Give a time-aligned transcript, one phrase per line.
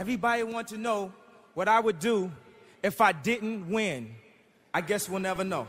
[0.00, 1.12] Everybody want to know
[1.52, 2.32] what I would do
[2.82, 4.14] if I didn't win.
[4.72, 5.68] I guess we'll never know.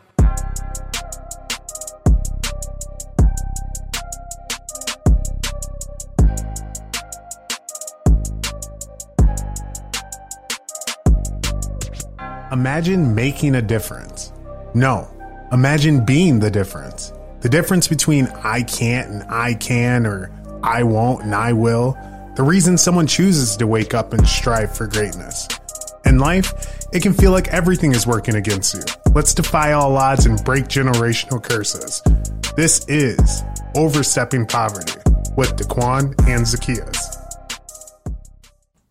[12.50, 14.32] Imagine making a difference.
[14.72, 15.10] No,
[15.52, 17.12] imagine being the difference.
[17.40, 21.98] The difference between I can't and I can, or I won't and I will.
[22.34, 25.46] The reason someone chooses to wake up and strive for greatness.
[26.06, 26.54] In life,
[26.90, 28.80] it can feel like everything is working against you.
[29.14, 32.00] Let's defy all odds and break generational curses.
[32.56, 33.42] This is
[33.74, 34.98] Overstepping Poverty
[35.36, 37.18] with Daquan and Zacchaeus.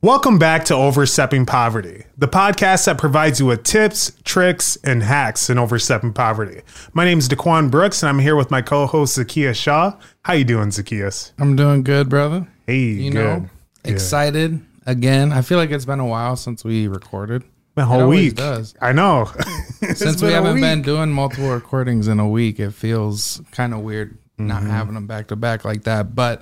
[0.03, 5.49] Welcome back to Overstepping Poverty, the podcast that provides you with tips, tricks, and hacks
[5.49, 6.61] in overstepping poverty.
[6.94, 9.97] My name is Daquan Brooks, and I'm here with my co-host Zacchaeus Shaw.
[10.21, 11.33] How you doing, Zacchaeus?
[11.39, 12.47] I'm doing good, brother.
[12.67, 13.23] Hey, You good.
[13.43, 13.49] know,
[13.83, 15.31] excited again.
[15.31, 17.43] I feel like it's been a while since we recorded.
[17.75, 18.35] The It whole week.
[18.35, 18.75] does.
[18.81, 19.31] I know.
[19.95, 20.61] Since we haven't week.
[20.61, 24.47] been doing multiple recordings in a week, it feels kind of weird Mm-hmm.
[24.47, 26.13] not having them back to back like that.
[26.16, 26.41] But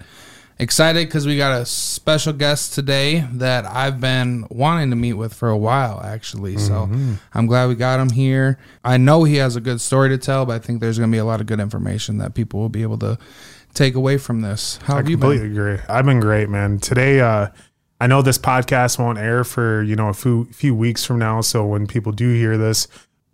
[0.58, 5.34] excited because we got a special guest today that I've been wanting to meet with
[5.34, 6.56] for a while, actually.
[6.56, 7.14] Mm-hmm.
[7.14, 8.58] So I'm glad we got him here.
[8.84, 11.16] I know he has a good story to tell, but I think there's going to
[11.16, 13.18] be a lot of good information that people will be able to
[13.74, 14.78] take away from this.
[14.84, 15.58] How I have you completely been?
[15.58, 15.80] agree.
[15.88, 16.80] I've been great, man.
[16.80, 17.48] Today, uh,
[18.02, 21.42] I know this podcast won't air for you know a few few weeks from now.
[21.42, 22.88] So when people do hear this,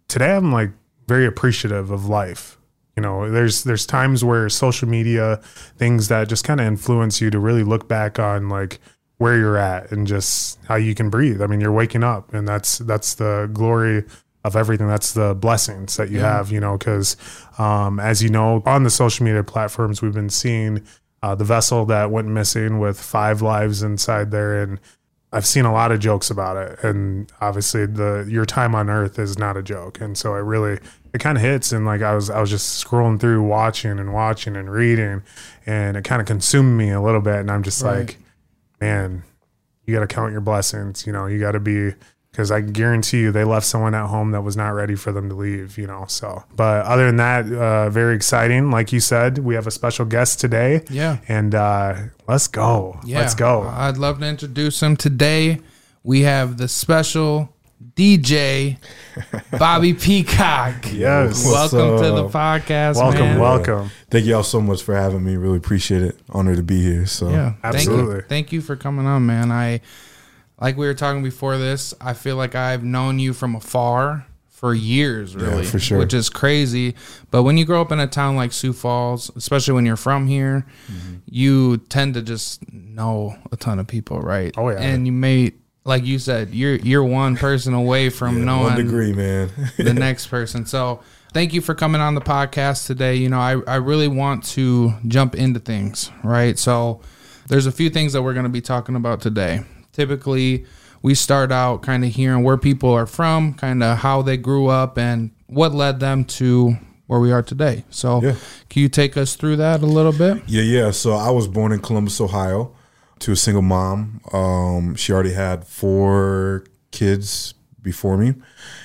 [0.08, 0.72] today I'm like
[1.08, 2.58] very appreciative of life.
[2.96, 5.38] You know, there's there's times where social media
[5.78, 8.80] things that just kind of influence you to really look back on like
[9.18, 11.42] where you're at and just how you can breathe.
[11.42, 14.04] I mean, you're waking up, and that's that's the glory
[14.46, 14.88] of everything.
[14.88, 17.18] That's the blessings that you have, you know, because
[17.58, 20.86] um, as you know, on the social media platforms, we've been seeing
[21.24, 24.80] uh, the vessel that went missing with five lives inside there, and
[25.32, 26.84] I've seen a lot of jokes about it.
[26.84, 30.80] And obviously, the your time on Earth is not a joke, and so it really
[31.12, 31.72] it kind of hits.
[31.72, 35.24] And like I was I was just scrolling through, watching and watching and reading,
[35.66, 37.38] and it kind of consumed me a little bit.
[37.38, 38.20] And I'm just like,
[38.80, 39.24] man,
[39.86, 41.08] you got to count your blessings.
[41.08, 41.96] You know, you got to be
[42.36, 45.30] because I guarantee you they left someone at home that was not ready for them
[45.30, 45.78] to leave.
[45.78, 48.72] You know, so but other than that, uh, very exciting.
[48.72, 50.84] Like you said, we have a special guest today.
[50.90, 51.20] Yeah.
[51.30, 51.96] and uh,
[52.28, 53.00] let's go.
[53.06, 53.62] Yeah, Let's go.
[53.62, 55.62] I'd love to introduce him today.
[56.04, 57.54] We have the special
[57.96, 58.80] DJ
[59.58, 60.92] Bobby Peacock.
[60.92, 61.46] Yes.
[61.46, 62.96] What's welcome to the podcast.
[62.96, 63.40] welcome, man.
[63.40, 63.92] welcome.
[64.10, 65.38] Thank y'all so much for having me.
[65.38, 66.20] Really appreciate it.
[66.30, 67.06] Honored to be here.
[67.06, 68.06] So Yeah, Absolutely.
[68.06, 69.54] Thank you, thank you for coming on, man.
[69.54, 69.80] I
[70.60, 71.94] like we were talking before this.
[72.02, 76.00] I feel like I've known you from afar for years, really, for sure.
[76.00, 76.96] which is crazy.
[77.30, 80.28] But when you grow up in a town like Sioux Falls, especially when you're from
[80.28, 81.16] here, Mm-hmm.
[81.30, 84.54] you tend to just know a ton of people, right?
[84.58, 84.80] Oh, yeah.
[84.80, 85.52] and you may.
[85.88, 89.52] Like you said, you're you're one person away from Yeah, knowing one degree, man.
[89.78, 90.66] the next person.
[90.66, 91.02] So
[91.32, 93.18] thank you for coming on the podcast today.
[93.18, 96.58] You know, I, I really want to jump into things, right?
[96.58, 97.02] So
[97.50, 99.62] there's a few things that we're going to be talking about today.
[99.96, 100.66] Typically,
[101.02, 104.68] we start out kind of hearing where people are from, kind of how they grew
[104.68, 106.76] up, and what led them to
[107.08, 107.86] where we are today.
[107.90, 108.36] So, Yeah.
[108.70, 110.44] can you take us through that a little bit?
[110.48, 110.92] yeah, yeah.
[110.92, 112.72] So I was born in Columbus, Ohio,
[113.20, 114.20] to a single mom.
[114.34, 117.54] Um, she already had four kids
[117.86, 118.34] before me,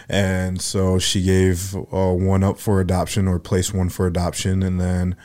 [0.09, 4.81] and so she gave uh, one up for adoption or placed one for adoption, and
[4.81, 5.17] then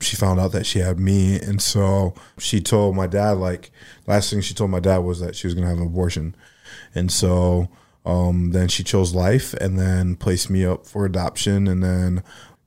[0.00, 3.70] she found out that she had me, and so she told my dad like
[4.06, 6.34] last thing she told my dad was that she was gonna have an abortion,
[6.94, 7.68] and so
[8.06, 12.22] um, then she chose life, and then placed me up for adoption, and then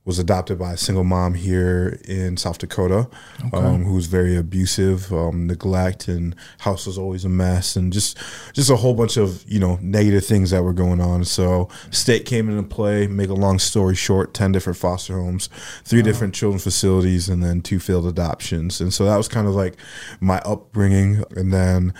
[0.08, 3.06] was adopted by a single mom here in South Dakota,
[3.52, 8.16] um, was very abusive, um, neglect, and house was always a mess, and just
[8.54, 11.26] just a whole bunch of you know negative things that were going on.
[11.26, 13.06] So state came into play.
[13.06, 15.50] Make a long story short, ten different foster homes,
[15.84, 18.80] three different children's facilities, and then two failed adoptions.
[18.80, 19.76] And so that was kind of like
[20.20, 21.92] my upbringing, and then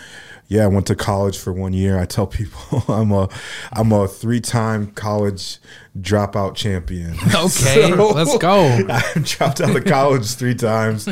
[0.49, 1.99] yeah, I went to college for one year.
[1.99, 3.29] I tell people I'm a
[3.71, 5.59] I'm a three time college
[5.97, 7.15] dropout champion.
[7.35, 8.63] Okay, let's go.
[8.89, 11.07] I dropped out of college three times.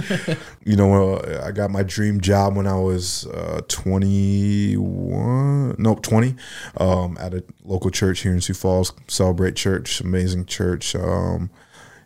[0.65, 6.33] You know, I got my dream job when I was uh, 21, nope, 20,
[6.77, 10.95] um, at a local church here in Sioux Falls, Celebrate Church, amazing church.
[10.95, 11.51] Um,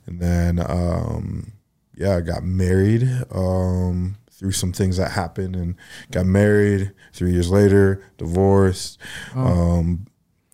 [0.06, 1.54] and then, um,
[1.96, 5.76] yeah, I got married um, through some things that happened and
[6.10, 6.92] got married.
[7.14, 8.98] Three years later, divorced.
[9.36, 10.08] Um,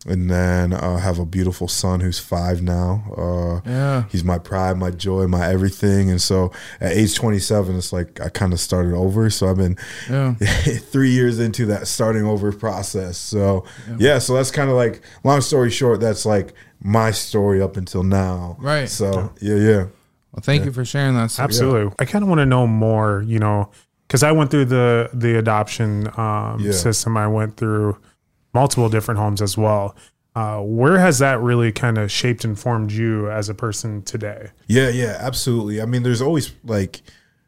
[0.05, 3.03] and then uh, have a beautiful son who's five now.
[3.17, 4.03] Uh, Yeah.
[4.09, 6.09] he's my pride, my joy, my everything.
[6.09, 6.51] And so
[6.81, 9.29] at age 27, it's like I kind of started over.
[9.29, 9.77] So I've been
[10.09, 10.33] Yeah.
[10.91, 13.17] three years into that starting over process.
[13.17, 13.63] So
[13.97, 15.99] yeah, so that's kind of like long story short.
[16.01, 18.57] That's like my story up until now.
[18.59, 18.89] Right.
[18.89, 19.85] So yeah, yeah.
[20.31, 21.31] Well, thank you for sharing that.
[21.31, 21.45] Stuff.
[21.45, 21.93] Absolutely.
[21.99, 23.71] I kind of want to know more, you know,
[24.07, 26.71] because I went through the the adoption um, Yeah.
[26.71, 27.17] system.
[27.17, 27.97] I went through
[28.53, 29.95] multiple different homes as well.
[30.35, 34.49] Uh, where has that really kind of shaped and formed you as a person today?
[34.67, 35.81] Yeah, yeah, absolutely.
[35.81, 37.01] I mean, there's always like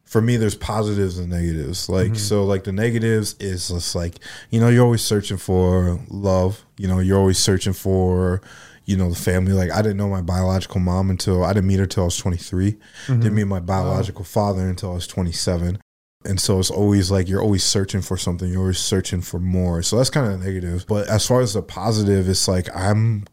[0.06, 1.88] for me there's positives and negatives.
[1.88, 4.16] Like so like the negatives is just like,
[4.50, 8.42] you know, you're always searching for love, you know, you're always searching for
[8.90, 11.80] you know the family like i didn't know my biological mom until i didn't meet
[11.80, 13.20] her till i was 23 mm-hmm.
[13.20, 15.80] didn't meet my biological father until i was 27
[16.26, 18.52] and so it's always like you're always searching for something.
[18.52, 19.82] You're always searching for more.
[19.82, 20.84] So that's kind of negative.
[20.86, 23.26] But as far as the positive it's like i'm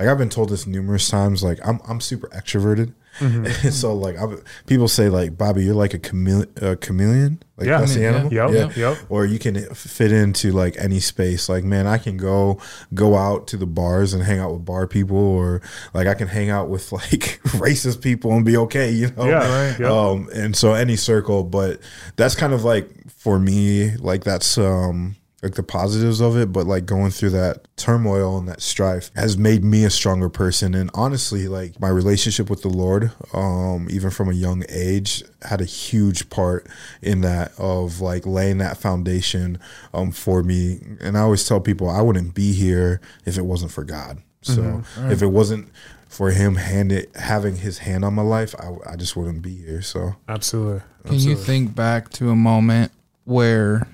[0.00, 1.42] like I've been told this numerous times.
[1.44, 5.94] Like I'm, I'm super extroverted, and so like I'm, people say like Bobby, you're like
[5.94, 7.42] a, chamele- a chameleon.
[7.56, 7.78] Like Yeah.
[7.80, 8.08] that's the Yeah.
[8.14, 8.32] animal.
[8.54, 8.98] Yep, yep.
[9.10, 11.48] Or you can fit into like any space.
[11.48, 12.58] Like man, I can go
[12.94, 15.60] go out to the bars and hang out with bar people, or
[15.92, 18.90] like I can hang out with like racist people and be okay.
[18.90, 19.26] You know.
[19.26, 19.78] Yeah, right.
[19.80, 19.90] Yep.
[19.90, 21.80] Um, and so any circle, but
[22.16, 26.66] that's kind of like for me, like that's um like the positives of it, but
[26.66, 30.74] like going through that turmoil and that strife has made me a stronger person.
[30.74, 35.60] And honestly, like my relationship with the Lord, um, even from a young age, had
[35.60, 36.66] a huge part
[37.00, 39.58] in that of like laying that foundation
[39.94, 40.80] um for me.
[41.00, 44.18] And I always tell people I wouldn't be here if it wasn't for God.
[44.42, 45.68] So if it wasn't
[46.08, 49.54] for him hand it, having his hand on my life, I, I just wouldn't be
[49.54, 49.82] here.
[49.82, 50.82] So Absolutely.
[51.06, 52.92] Can you think back to a moment
[53.24, 53.86] where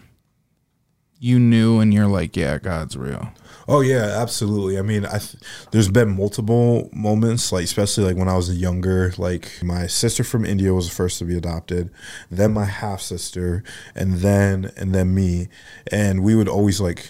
[1.19, 3.33] you knew and you're like, yeah, God's real?
[3.69, 4.79] Oh yeah, absolutely.
[4.79, 5.43] I mean, I th-
[5.73, 9.13] there's been multiple moments, like especially like when I was younger.
[9.19, 11.91] Like my sister from India was the first to be adopted,
[12.31, 13.65] then my half sister,
[13.95, 15.49] and then and then me,
[15.91, 17.09] and we would always like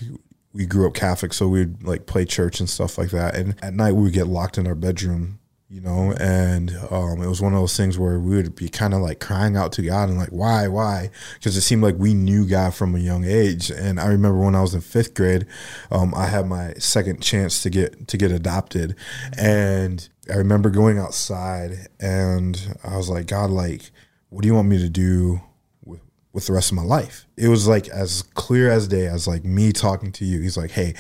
[0.55, 3.37] we grew up Catholic, so we'd like play church and stuff like that.
[3.37, 7.27] And at night we would get locked in our bedroom, you know, and um, it
[7.27, 9.83] was one of those things where we would be kind of like crying out to
[9.83, 11.11] God and like, why, why?
[11.35, 13.71] Because it seemed like we knew God from a young age.
[13.71, 15.45] And I remember when I was in fifth grade,
[15.91, 18.95] um, I had my second chance to get to get adopted,
[19.37, 23.91] and I remember going outside and I was like, God, like,
[24.29, 25.41] what do you want me to do?
[25.85, 26.01] with
[26.33, 27.27] with the rest of my life.
[27.37, 30.41] It was like as clear as day as like me talking to you.
[30.41, 30.95] He's like, "Hey,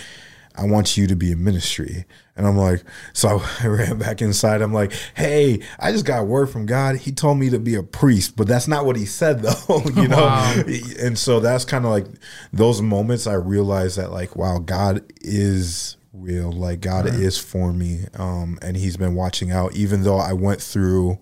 [0.57, 2.05] I want you to be in ministry."
[2.37, 4.63] And I'm like, so I ran back inside.
[4.63, 6.97] I'm like, "Hey, I just got word from God.
[6.97, 10.09] He told me to be a priest, but that's not what he said though, you
[10.09, 10.65] know?"
[11.01, 12.07] And so that's kind of like
[12.53, 16.51] those moments I realized that like, wow, God is real.
[16.51, 18.05] Like God is for me.
[18.15, 21.19] Um and he's been watching out even though I went through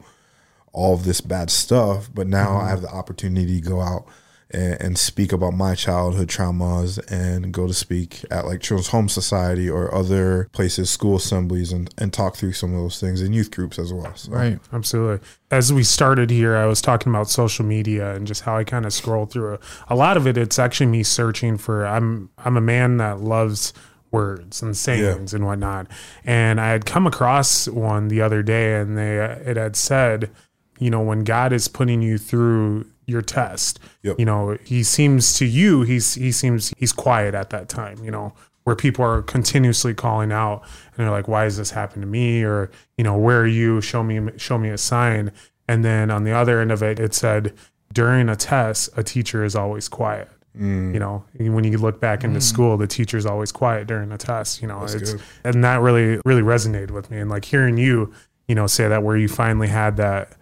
[0.72, 4.06] all of this bad stuff, but now I have the opportunity to go out
[4.50, 9.08] and, and speak about my childhood traumas and go to speak at like Children's Home
[9.08, 13.32] Society or other places, school assemblies, and, and talk through some of those things in
[13.32, 14.14] youth groups as well.
[14.14, 14.58] So, Right.
[14.72, 15.26] Absolutely.
[15.50, 18.86] As we started here, I was talking about social media and just how I kind
[18.86, 19.58] of scroll through.
[19.88, 21.86] A lot of it, it's actually me searching for.
[21.86, 23.72] I'm I'm a man that loves
[24.10, 25.88] words and sayings and whatnot.
[26.24, 30.30] And I had come across one the other day, and they it had said,
[30.78, 34.18] you know, when God is putting you through your test, Yep.
[34.18, 38.02] you know, He seems to you, he's he seems he's quiet at that time.
[38.04, 38.32] You know,
[38.64, 40.62] where people are continuously calling out
[40.96, 43.80] and they're like, "Why has this happened to me?" Or you know, "Where are you?
[43.80, 45.32] Show me, show me a sign."
[45.68, 47.54] And then on the other end of it, it said,
[47.92, 50.94] "During a test, a teacher is always quiet." Mm.
[50.94, 52.42] You know, when you look back into mm.
[52.42, 54.62] school, the teacher's always quiet during a test.
[54.62, 55.20] You know, it's good.
[55.42, 57.18] and that really, really resonated with me.
[57.18, 58.12] And like hearing you,
[58.46, 60.36] you know, say that where you finally had that.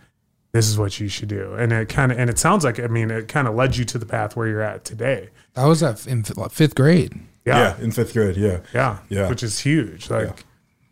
[0.53, 2.87] This is what you should do, and it kind of and it sounds like I
[2.87, 5.31] mean it kind of led you to the path where you're at today.
[5.55, 7.15] That was at in fifth grade.
[7.47, 7.59] yeah.
[7.79, 8.61] Yeah, in fifth grade, yeah.
[8.75, 9.29] yeah, Yeah.
[9.29, 10.11] which is huge.
[10.11, 10.45] Like,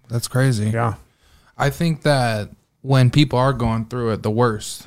[0.08, 0.70] That's crazy.
[0.70, 0.94] yeah.
[1.58, 2.48] I think that
[2.80, 4.86] when people are going through it the worst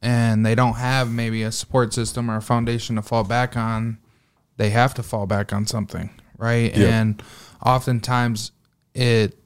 [0.00, 3.98] and they don't have maybe a support system or a foundation to fall back on,
[4.56, 6.74] they have to fall back on something, right?
[6.74, 7.00] Yeah.
[7.00, 7.22] And
[7.64, 8.52] oftentimes
[8.94, 9.38] it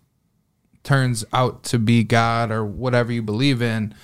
[0.82, 3.94] turns out to be God or whatever you believe in.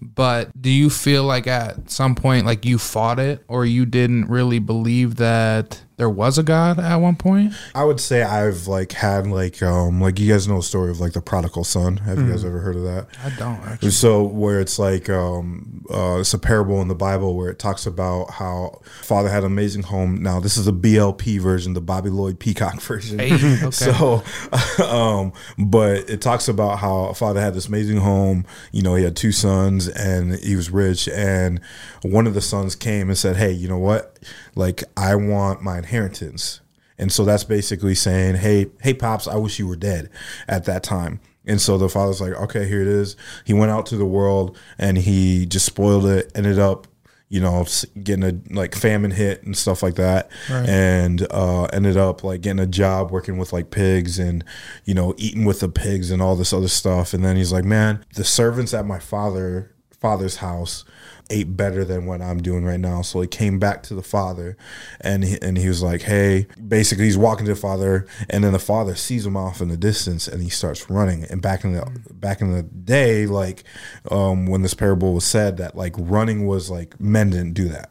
[0.00, 4.26] But do you feel like at some point like you fought it or you didn't
[4.28, 7.52] really believe that there was a God at one point?
[7.74, 10.98] I would say I've like had like um like you guys know the story of
[10.98, 11.98] like the prodigal son.
[11.98, 13.08] Have you guys ever heard of that?
[13.22, 13.90] I don't actually.
[13.90, 17.84] So where it's like um uh it's a parable in the Bible where it talks
[17.84, 20.22] about how father had an amazing home.
[20.22, 23.18] Now this is a BLP version, the Bobby Lloyd Peacock version.
[23.18, 23.70] Hey, okay.
[23.70, 24.22] So
[24.84, 29.16] um but it talks about how father had this amazing home, you know, he had
[29.16, 31.60] two sons and he was rich and
[32.02, 34.18] one of the sons came and said, "Hey, you know what?
[34.54, 36.60] Like I want my inheritance."
[36.98, 40.10] And so that's basically saying, "Hey, hey pops, I wish you were dead
[40.48, 43.16] at that time." And so the father's like, okay, here it is.
[43.46, 46.30] He went out to the world and he just spoiled it.
[46.34, 46.86] Ended up,
[47.30, 47.64] you know,
[48.04, 50.68] getting a like famine hit and stuff like that, Right.
[50.68, 54.44] and uh, ended up like getting a job working with like pigs and
[54.84, 57.14] you know eating with the pigs and all this other stuff.
[57.14, 60.84] And then he's like, man, the servants at my father father's house
[61.30, 63.02] ate better than what I'm doing right now.
[63.02, 64.56] So he came back to the father
[65.00, 68.52] and he, and he was like, "Hey, basically he's walking to the father and then
[68.52, 71.24] the father sees him off in the distance and he starts running.
[71.24, 73.64] And back in the back in the day like
[74.10, 77.90] um when this parable was said that like running was like men didn't do that.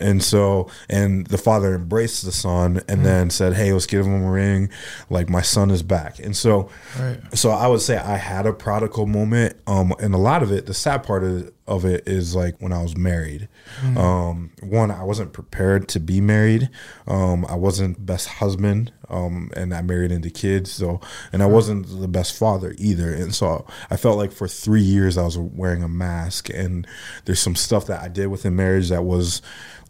[0.00, 4.24] And so, and the father embraced the son and then said, Hey, let's give him
[4.24, 4.70] a ring.
[5.10, 6.18] Like, my son is back.
[6.18, 7.20] And so, Right.
[7.34, 9.56] so I would say I had a prodigal moment.
[9.66, 12.72] Um, and a lot of it, the sad part of, of it is like when
[12.72, 13.48] I was married.
[13.96, 16.68] Um, one, I wasn't prepared to be married.
[17.06, 18.92] Um, I wasn't best husband.
[19.08, 20.72] Um, and I married into kids.
[20.72, 21.00] So,
[21.32, 23.12] and I wasn't the best father either.
[23.12, 26.48] And so I felt like for three years I was wearing a mask.
[26.50, 26.86] And
[27.26, 29.42] there's some stuff that I did within marriage that was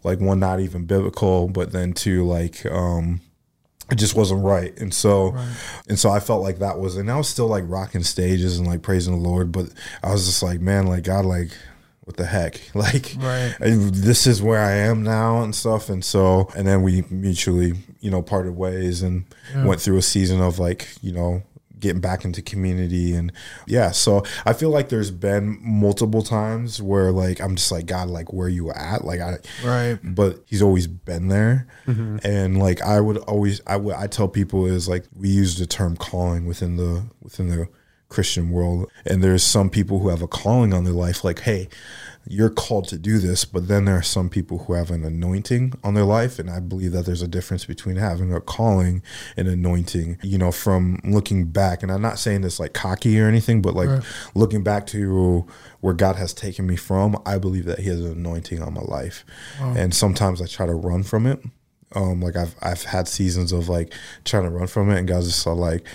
[0.03, 3.21] like one, not even biblical, but then two, like, um,
[3.91, 4.77] it just wasn't right.
[4.79, 5.35] And so
[5.89, 8.67] and so i felt like that was and i was still like rocking stages and
[8.67, 9.65] like praising the lord but
[10.03, 11.49] i was just like man like god like
[12.05, 12.59] what the heck?
[12.75, 13.55] Like Right.
[13.61, 15.89] this is where i am now and stuff.
[15.89, 19.23] And so and then we mutually you know parted ways and
[19.55, 21.43] went through a season of like you know
[21.83, 23.31] getting back into community and
[23.67, 28.09] yeah so i feel like there's been multiple times where like i'm just like god
[28.09, 29.05] like where you at?
[29.05, 29.99] Like i Right.
[30.01, 31.67] but he's always been there.
[31.85, 32.17] Mm-hmm.
[32.25, 35.67] And like i would always i would i tell people is like we use the
[35.67, 37.67] term calling within the within the
[38.09, 38.89] christian world.
[39.05, 41.67] And there's some people who have a calling on their life like hey
[42.25, 45.73] you're called to do this but then there are some people who have an anointing
[45.83, 49.03] on their life and i believe that there's a difference between having a calling
[49.35, 51.83] and anointing you know from looking back.
[51.83, 53.89] And i'm not saying this like cocky or anything but like
[54.35, 55.45] looking back to
[55.81, 58.81] where god has taken me from i believe that he has an anointing on my
[58.81, 59.25] life.
[59.77, 61.43] And sometimes i try to run from it.
[61.95, 65.27] Um like i've i've had seasons of like trying to run from it and god's
[65.27, 65.85] just like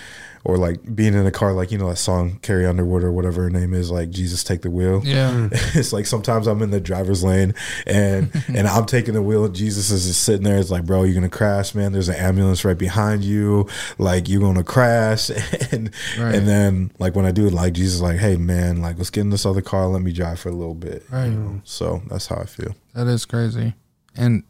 [0.45, 3.43] or like being in a car like you know that song carrie underwood or whatever
[3.43, 5.31] her name is like jesus take the wheel Yeah.
[5.31, 5.47] Hmm.
[5.77, 7.53] it's like sometimes I'm in the driver's lane
[7.85, 10.57] and and I'm taking the wheel Jesus is just sitting there.
[10.57, 11.91] It's like, bro, you're gonna crash, man.
[11.91, 13.67] There's an ambulance right behind you.
[13.97, 15.29] Like you're gonna crash.
[15.71, 16.33] And Right.
[16.35, 19.09] and then like when I do it, like Jesus is like, hey man, like let's
[19.09, 21.03] get in this other car, let me drive for a little bit.
[21.11, 21.29] you Right.
[21.29, 21.61] know?
[21.63, 22.75] So that's how I feel.
[22.95, 23.73] That is crazy.
[24.15, 24.43] And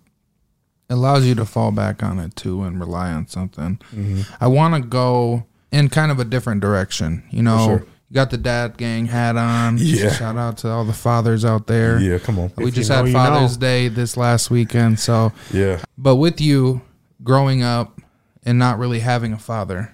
[0.89, 3.79] it allows you to fall back on it too and rely on something.
[3.93, 4.21] Mm-hmm.
[4.41, 7.23] I want to go in kind of a different direction.
[7.31, 7.79] You know, sure.
[8.09, 9.77] you got the dad gang hat on.
[9.79, 10.11] Yeah.
[10.11, 11.99] Shout out to all the fathers out there.
[11.99, 12.51] Yeah, come on.
[12.57, 13.61] We If you just know, had you Father's know.
[13.61, 14.99] Day this last weekend.
[14.99, 15.79] So, Yeah.
[15.97, 16.81] but with you
[17.23, 17.99] growing up
[18.43, 19.93] and not really having a father,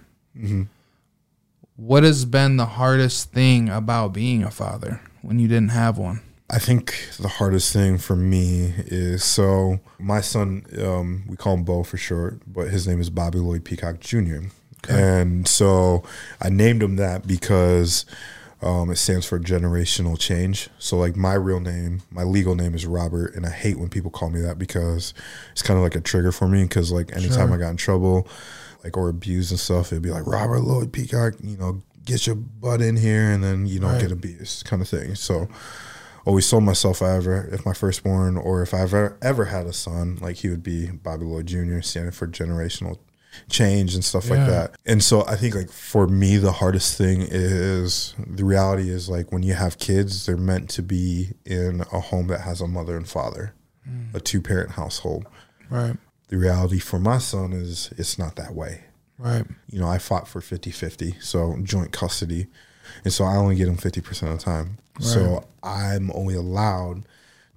[1.75, 6.21] what has been the hardest thing about being a father when you didn't have one?
[6.49, 11.63] I think the hardest thing for me is so my son, um, we call him
[11.63, 14.41] Bo for short, but his name is Bobby Lloyd Peacock Jr.
[14.89, 16.03] And so
[16.41, 18.05] I named him that because
[18.61, 20.69] um, it stands for generational change.
[20.79, 24.09] So, like, my real name, my legal name is Robert, and I hate when people
[24.09, 25.13] call me that because
[25.51, 26.63] it's kind of like a trigger for me.
[26.63, 28.27] Because, like, anytime I got in trouble,
[28.83, 32.35] like, or abused and stuff, it'd be like, Robert Lloyd Peacock, you know, get your
[32.35, 34.01] butt in here and then you don't Right.
[34.01, 35.15] get abused, kind of thing.
[35.15, 35.47] So,
[36.25, 39.67] always told myself if I ever, if my firstborn or if I ever ever had
[39.67, 42.97] a son, like he would be Bobby Lloyd Jr., standing for generational
[43.49, 44.35] change and stuff Yeah.
[44.35, 44.75] like that.
[44.85, 49.31] And so I think like for me, the hardest thing is the reality is like
[49.31, 52.95] when you have kids, they're meant to be in a home that has a mother
[52.97, 53.53] and father,
[53.89, 54.13] mm.
[54.13, 55.25] a two parent household.
[55.69, 55.95] Right.
[56.29, 58.81] The reality for my son is it's not that way
[59.17, 59.45] Right.
[59.69, 62.47] you know, I fought for 50 50, so joint custody.
[63.03, 64.77] And so I only get him 50% of the time.
[64.99, 67.07] So I'm only allowed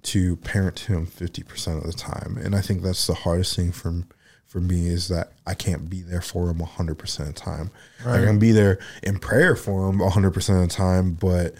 [0.03, 2.37] to parent him 50% of the time.
[2.41, 4.03] And I think that's the hardest thing for,
[4.49, 7.69] for me is that I can't be there for him 100% of the time.
[8.05, 11.53] I can be there in prayer for him 100% of the time, but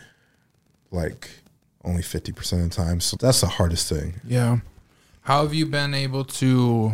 [0.91, 1.29] like
[1.85, 2.99] only 50% of the time.
[2.99, 4.15] So that's the hardest thing.
[4.25, 4.57] Yeah.
[5.21, 6.93] How have you been able to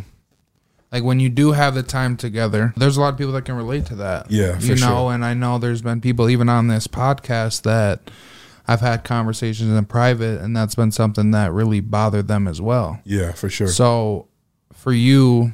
[0.92, 3.56] like when you do have the time together there's a lot of people that can
[3.56, 5.14] relate to that Yeah, for you know sure.
[5.14, 8.12] and i know there's been people even on this podcast that
[8.68, 13.00] i've had conversations in private and that's been something that really bothered them as well
[13.04, 13.68] Yeah, for sure.
[13.68, 14.28] so
[14.74, 15.54] for you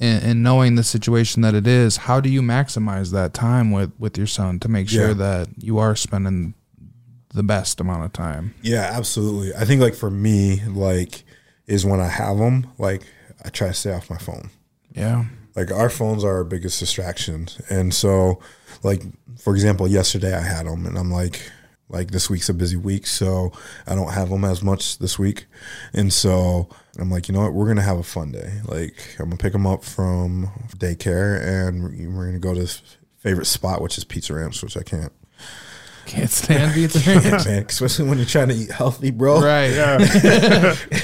[0.00, 3.92] in, in knowing the situation that it is how do you maximize that time with
[3.98, 5.14] with your son to make sure Yeah.
[5.14, 6.54] that you are spending
[7.34, 9.54] the best amount of time Yeah, absolutely.
[9.54, 11.22] I think like for me, like
[11.66, 13.02] is when I have them, like
[13.44, 14.50] I try to stay off my phone.
[14.92, 18.40] yeah Like our phones are our biggest distractions, and so
[18.82, 19.02] like
[19.38, 21.40] for example, yesterday I had them, and I'm like,
[21.88, 23.52] like this week's a busy week, so
[23.86, 25.46] I don't have them as much this week,
[25.92, 26.68] and so
[27.00, 28.60] I'm like, you know what, we're gonna have a fun day.
[28.64, 31.82] Like I'm gonna pick them up from daycare, and
[32.16, 32.82] we're gonna go to this
[33.18, 35.12] favorite spot, which is Pizza Ranch, which I can't.
[36.06, 39.40] can't stand pizza Man, especially when you're trying to eat healthy, bro.
[39.40, 39.70] right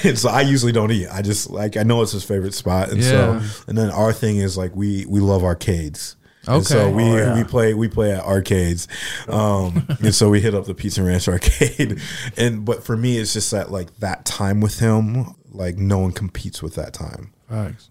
[0.05, 1.09] and so I usually don't eat.
[1.09, 3.41] I just like I know it's his favorite spot, and Yeah.
[3.41, 6.17] so and then our thing is like we we love arcades.
[6.49, 7.35] And so we Oh, yeah.
[7.35, 8.87] we play we play at arcades,
[9.29, 12.01] um, and so we hit up the Pizza Ranch arcade,
[12.37, 16.13] and but for me it's just that like that time with him, like no one
[16.13, 17.33] competes with that time.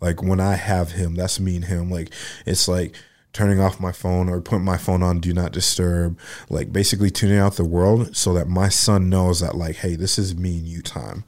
[0.01, 1.89] Like when I have him, that's me and him.
[1.89, 2.11] Like
[2.45, 2.95] it's like
[3.33, 6.17] turning off my phone or putting my phone on do not disturb.
[6.49, 10.17] Like basically tuning out the world so that my son knows that like, hey, this
[10.17, 11.25] is me and you time.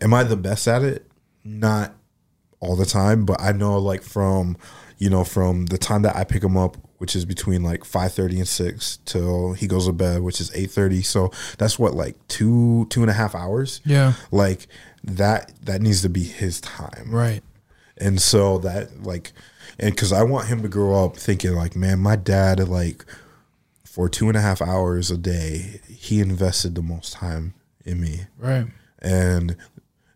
[0.00, 1.06] Am I the best at it?
[1.44, 1.94] Not
[2.60, 4.56] all the time, but I know like from
[4.98, 8.12] you know from the time that I pick him up, which is between like five
[8.12, 11.02] thirty and six till he goes to bed, which is eight thirty.
[11.02, 13.80] So that's what like two two and a half hours.
[13.84, 14.12] Yeah.
[14.30, 14.66] Like
[15.04, 17.42] that that needs to be his time Right.
[17.96, 19.32] and so that like
[19.78, 23.06] and because i want him to grow up thinking like man my dad like
[23.82, 27.54] for two and a half hours a day he invested the most time
[27.86, 28.66] in me Right.
[28.98, 29.56] and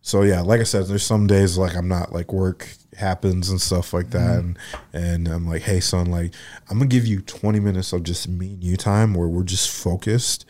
[0.05, 3.59] so yeah like i said there's some days like i'm not like work happens and
[3.59, 4.95] stuff like that mm-hmm.
[4.95, 6.31] and and i'm like hey son like
[6.69, 9.69] i'm gonna give you 20 minutes of just me and you time where we're just
[9.69, 10.45] focused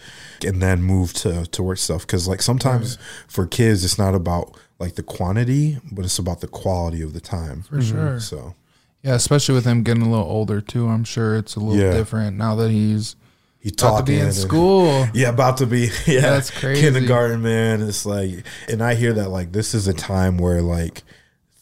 [0.45, 2.97] and then move to to work stuff because like sometimes
[3.29, 7.21] for kids it's not about like the quantity but it's about the quality of the
[7.21, 7.95] time For mm-hmm.
[7.95, 8.19] sure.
[8.19, 8.55] so
[9.03, 10.89] Yeah, especially with him getting a little older too.
[10.89, 11.93] I'm sure it's a little Yeah.
[11.93, 13.15] different now that he's
[13.65, 15.07] he about to talking be in school.
[15.15, 15.89] Yeah, about to be.
[16.05, 16.81] Yeah, That's crazy.
[16.81, 17.81] Kindergarten, man.
[17.81, 21.01] It's like, and I hear that like this is a time where like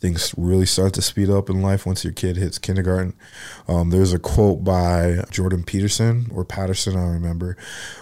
[0.03, 3.13] things really start to speed up in life once your kid hits kindergarten.
[3.69, 7.55] Um, there's a quote by Jordan Peterson or Patterson, I remember,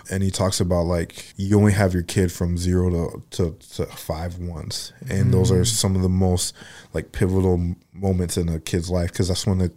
[0.10, 3.86] and he talks about like you only have your kid from zero to to, to
[3.86, 6.56] five once, and those are some of the most
[6.92, 9.70] like pivotal moments in a kid's life because that's when they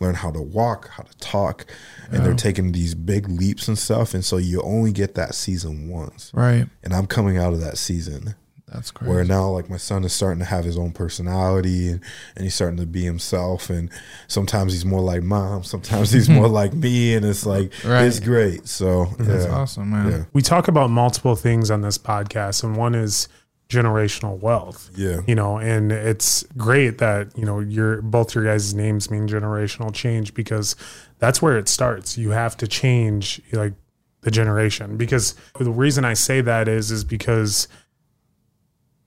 [0.00, 1.64] learn how to walk, how to talk,
[2.12, 5.88] and they're taking these big leaps and stuff, and so you only get that season
[5.88, 6.30] once.
[6.34, 6.66] Right.
[6.82, 8.34] And I'm coming out of that season
[8.72, 9.12] That's crazy.
[9.12, 12.00] where now like my son is starting to have his own personality and,
[12.36, 13.90] and he's starting to be himself and
[14.28, 18.04] sometimes he's more like mom sometimes he's more like me and it's like Right.
[18.04, 19.52] it's great so That's yeah.
[19.52, 20.10] awesome, man.
[20.10, 23.28] yeah we talk about multiple things on this podcast, and one is
[23.68, 24.90] generational wealth.
[24.96, 25.20] Yeah.
[25.28, 29.94] You know, and it's great that, you know, your both your guys' names mean generational
[29.94, 30.74] change because
[31.20, 32.18] that's where it starts.
[32.18, 33.74] You have to change like
[34.22, 34.96] the generation.
[34.96, 37.68] Because the reason I say that is is because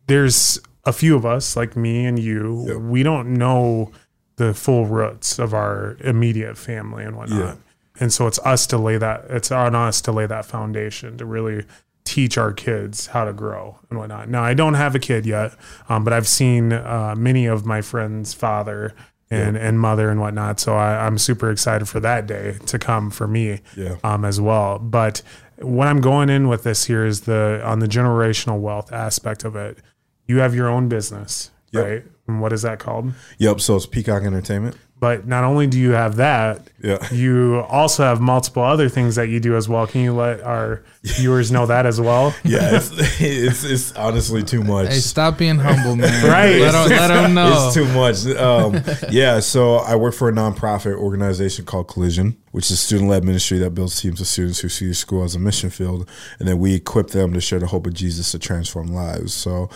[0.07, 2.77] there's a few of us, like me and you, Yep.
[2.77, 3.91] we don't know
[4.35, 7.39] the full roots of our immediate family and whatnot.
[7.39, 7.55] Yeah.
[7.99, 11.25] And so it's us to lay that it's on us to lay that foundation to
[11.25, 11.65] really
[12.05, 14.27] teach our kids how to grow and whatnot.
[14.29, 15.53] Now I don't have a kid yet,
[15.87, 18.93] um, but I've seen uh, many of my friends' father
[19.31, 20.59] and, and mother and whatnot.
[20.59, 23.95] So I, I'm super excited for that day to come for me Yeah.
[24.03, 24.77] um, as well.
[24.79, 25.21] But
[25.59, 29.55] what I'm going in with this here is the on the generational wealth aspect of
[29.55, 29.77] it.
[30.27, 31.85] You have your own business, Yep.
[31.85, 32.03] right?
[32.27, 33.13] And what is that called?
[33.37, 36.97] yep so it's peacock entertainment But not only do you have that, Yeah.
[37.11, 39.85] you also have multiple other things that you do as well.
[39.85, 42.33] Can you let our viewers know that as well?
[42.45, 42.89] yeah it's,
[43.19, 46.23] it's it's honestly too much Hey, stop being humble, man.
[46.37, 46.57] Right.
[46.57, 47.51] Let him, let him know.
[47.67, 48.25] It's too much.
[48.37, 53.09] Um, yeah, so I work for a nonprofit organization called Collision, which is a student
[53.09, 56.09] led ministry that builds teams of students who see school as a mission field.
[56.39, 59.33] And then we equip them to share the hope of Jesus to transform lives.
[59.33, 59.69] So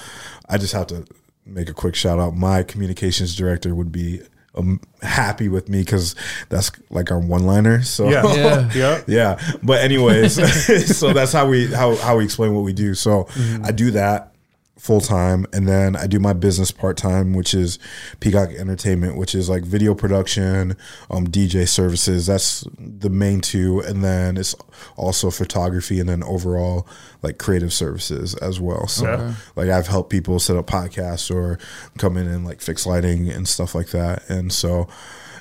[0.48, 1.06] I just have to
[1.46, 2.34] make a quick shout out.
[2.38, 4.22] My communications director would be
[4.58, 6.15] um, happy with me because
[6.50, 7.82] that's like our one liner.
[7.84, 8.24] So Yeah.
[8.38, 8.72] Yeah.
[8.76, 9.02] Yeah.
[9.08, 10.34] yeah but anyways
[10.98, 13.28] so that's how we how, how we explain what we do so
[13.63, 14.34] i do that
[14.78, 17.80] full time, and then I do my business part time, which is
[18.20, 20.78] Peacock Entertainment, which is like video production,
[21.10, 22.28] um, DJ services.
[22.28, 24.56] That's the main two, and then it's
[24.96, 26.88] also photography, and then overall
[27.24, 28.88] like creative services as well.
[28.88, 29.34] So Okay.
[29.56, 31.58] like I've helped people set up podcasts or
[31.98, 34.88] come in and like fix lighting and stuff like that, and so.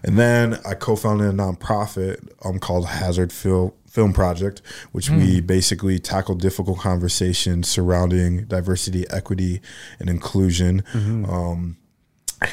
[0.02, 4.61] And then I co-founded a nonprofit um, called Hazard Film Film Project,
[4.92, 9.62] which we basically tackle difficult conversations surrounding diversity, equity,
[9.98, 10.85] and inclusion.
[10.94, 11.78] Um,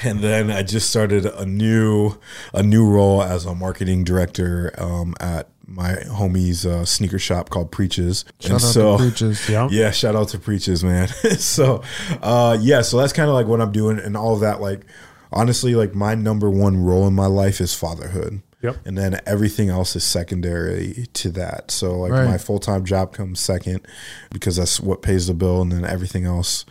[0.03, 2.17] and then I just started a new
[2.53, 7.71] a new role as a marketing director um, at my homie's uh, sneaker shop called
[7.71, 8.23] Preaches.
[8.39, 9.49] Shout out to Preaches.
[9.49, 9.67] Yeah.
[9.69, 11.07] Yeah, shout out to Preaches, man.
[11.37, 11.83] so,
[12.21, 14.61] uh, yeah, so that's kind of like what I'm doing, and all of that.
[14.61, 14.85] Like,
[15.33, 18.41] honestly, like my number one role in my life is fatherhood.
[18.61, 18.77] Yep.
[18.85, 21.69] And then everything else is secondary to that.
[21.69, 22.25] So, like, Right.
[22.25, 23.85] my full time job comes second
[24.31, 26.65] because that's what pays the bill, and then everything else,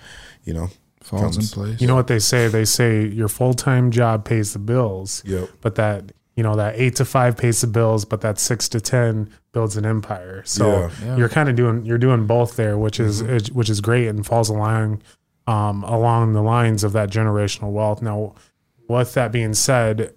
[0.45, 0.71] you know,
[1.03, 1.81] Falls in place.
[1.81, 2.47] You know what they say?
[2.49, 5.23] They say your full time job pays the bills.
[5.27, 5.49] Yep.
[5.61, 8.81] But that you know that eight to five pays the bills, but that six to
[8.81, 10.43] ten builds an empire.
[10.47, 10.91] So Yeah.
[11.05, 11.17] Yeah.
[11.17, 14.25] you're kind of doing you're doing both there, which is is- which is great and
[14.25, 15.03] falls along
[15.49, 18.01] um, along the lines of that generational wealth.
[18.01, 18.35] Now,
[18.93, 20.15] with that being said,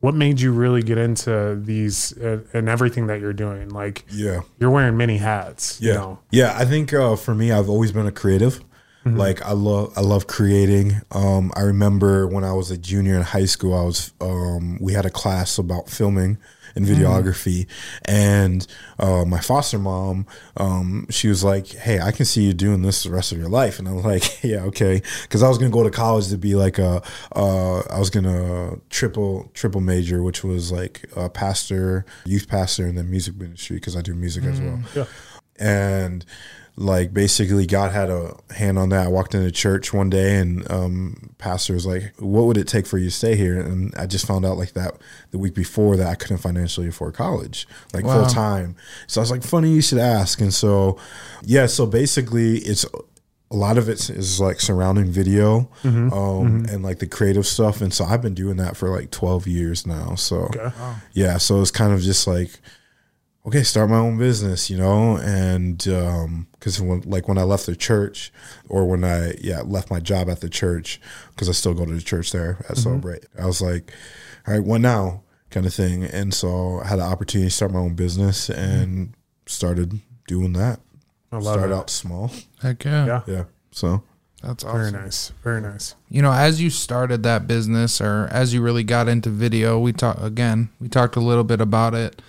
[0.00, 3.68] what made you really get into these uh, and everything that you're doing?
[3.70, 4.42] Like Yeah.
[4.58, 5.80] you're wearing many hats.
[5.80, 6.18] Yeah, You know?
[6.30, 6.54] yeah.
[6.56, 8.60] I think uh, for me, I've always been a creative.
[9.04, 11.00] Like I love, I love creating.
[11.12, 14.92] Um, I remember when I was a junior in high school, I was, um, we
[14.92, 16.36] had a class about filming
[16.78, 17.66] and videography,
[18.04, 18.66] and
[18.98, 23.02] uh, my foster mom, um, she was like, "Hey, I can see you doing this
[23.02, 25.70] the rest of your life," and I was like, "Yeah, okay," because I was gonna
[25.70, 27.02] go to college to be like a,
[27.34, 32.96] uh, I was gonna triple triple major, which was like a pastor, youth pastor, and
[32.96, 34.80] then music ministry because I do music as well.
[34.94, 35.04] Yeah.
[35.58, 36.24] and
[36.80, 39.06] like basically God had a hand on that.
[39.06, 42.86] I walked into church one day and um pastor was like, What would it take
[42.86, 43.58] for you to stay here?
[43.60, 44.94] And I just found out like that
[45.32, 48.12] the week before that I couldn't financially afford college, like Wow.
[48.22, 48.76] full time.
[49.08, 50.40] So I was like, funny you should ask.
[50.40, 50.98] And so
[51.42, 52.86] yeah, so basically it's
[53.50, 57.80] a lot of it is like surrounding video um, and like the creative stuff.
[57.80, 60.14] And so I've been doing that for like 12 years now.
[60.16, 60.70] So Okay.
[61.14, 62.60] yeah, so it's kind of just like,
[63.48, 67.64] okay, start my own business, you know, and um, because when like when I left
[67.64, 68.30] the church,
[68.68, 71.94] or when I yeah left my job at the church, because I still go to
[71.94, 72.74] the church there at mm-hmm.
[72.74, 73.90] Celebrate, I was like,
[74.46, 77.72] all right, what now, kind of thing, and so I had the opportunity to start
[77.72, 78.60] my own business mm-hmm.
[78.60, 79.14] and
[79.46, 80.80] started doing that.
[81.32, 81.76] I love Started it.
[81.76, 82.30] out small,
[82.62, 83.06] Heck yeah.
[83.06, 83.22] Yeah.
[83.26, 83.44] yeah.
[83.70, 84.02] So
[84.42, 85.32] That's Very nice.
[85.42, 85.94] Very nice.
[86.10, 89.94] You know, as you started that business or as you really got into video, we
[89.94, 92.20] talked again, we talked a little bit about it.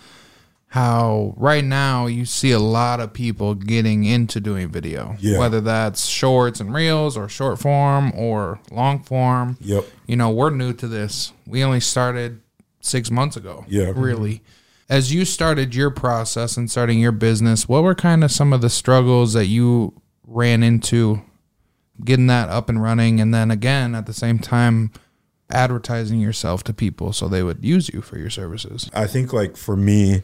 [0.69, 5.39] How right now you see a lot of people getting into doing video, Yeah.
[5.39, 9.57] whether that's shorts and reels or short form or long form.
[9.61, 11.33] yep, You know, we're new to this.
[11.47, 12.41] We only started
[12.81, 13.65] six months ago.
[13.67, 13.85] Yeah.
[13.85, 13.99] Mm-hmm.
[13.99, 14.43] Really.
[14.87, 18.61] As you started your process and starting your business, what were kind of some of
[18.61, 19.93] the struggles that you
[20.27, 21.21] ran into
[22.05, 23.19] getting that up and running?
[23.19, 24.91] And then again, at the same time,
[25.51, 28.89] advertising yourself to people so they would use you for your services.
[28.93, 30.23] I think like for me,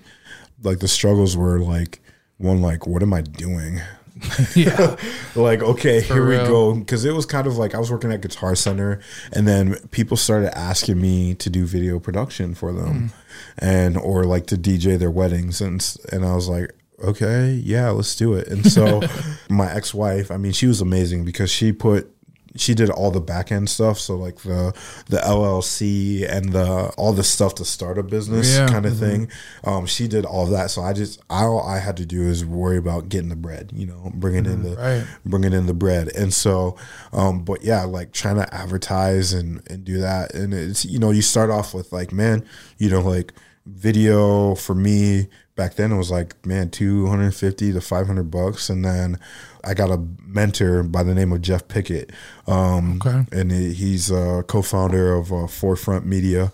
[0.63, 2.01] like the struggles were like
[2.37, 3.81] one like what am I doing?
[4.55, 4.95] Yeah.
[5.35, 8.21] like okay here we go because it was kind of like i was working at
[8.21, 9.01] guitar center
[9.33, 13.17] and then people started asking me to do video production for them hmm.
[13.57, 18.15] and or like to dj their weddings and and i was like okay yeah let's
[18.15, 19.01] do it and so
[19.49, 22.14] my ex-wife i mean she was amazing because she put
[22.57, 24.73] she did all the back end stuff so like the
[25.07, 28.67] the llc and the all the stuff to start a business Yeah.
[28.67, 29.29] kind of thing
[29.63, 32.21] um she did all of that so i just I, all i had to do
[32.23, 35.05] is worry about getting the bread you know bringing in the Right.
[35.25, 36.77] bringing in the bread and so
[37.11, 41.11] um but yeah like trying to advertise and and do that and it's you know
[41.11, 42.45] you start off with like man
[42.77, 43.33] you know like
[43.79, 49.19] video for me back then it was like man 250 to 500 bucks and then
[49.65, 52.11] i got a mentor by the name of jeff pickett
[52.47, 53.25] um Okay.
[53.31, 56.51] and he's a co-founder of uh, forefront media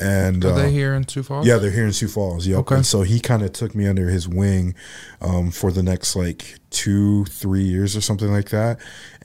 [0.00, 1.46] and Are uh, they here in Sioux Falls?
[1.46, 2.46] yeah, they're here in Sioux Falls.
[2.46, 2.58] Yep.
[2.60, 2.74] Okay.
[2.76, 4.74] And so he kind of took me under his wing
[5.20, 8.78] um, for the next like two, three years or something like that,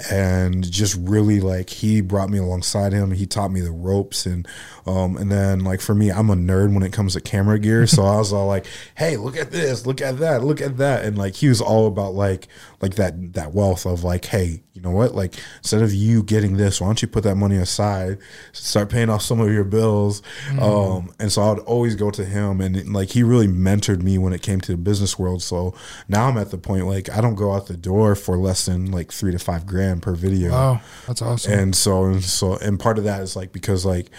[0.09, 3.11] and just really like he brought me alongside him.
[3.11, 4.45] He taught me the ropes, and
[4.85, 7.87] um, and then like for me, I'm a nerd when it comes to camera gear,
[7.87, 10.77] so I was all like, hey, hey, look at this, look at that, look at
[10.77, 12.47] that, and like he was all about like
[12.85, 15.15] like that that wealth of like, hey, you know what?
[15.15, 18.19] Like instead of you getting this, why don't you put that money aside,
[18.51, 20.21] start paying off some of your bills?
[20.61, 24.33] Um, and so I'd always go to him, and like he really mentored me when
[24.33, 25.41] it came to the business world.
[25.41, 25.73] So
[26.07, 28.91] now I'm at the point like I don't go out the door for less than
[28.91, 30.51] like three to five grand per video.
[30.53, 31.53] Oh, that's awesome.
[31.53, 34.11] And so and so and part of that is like because like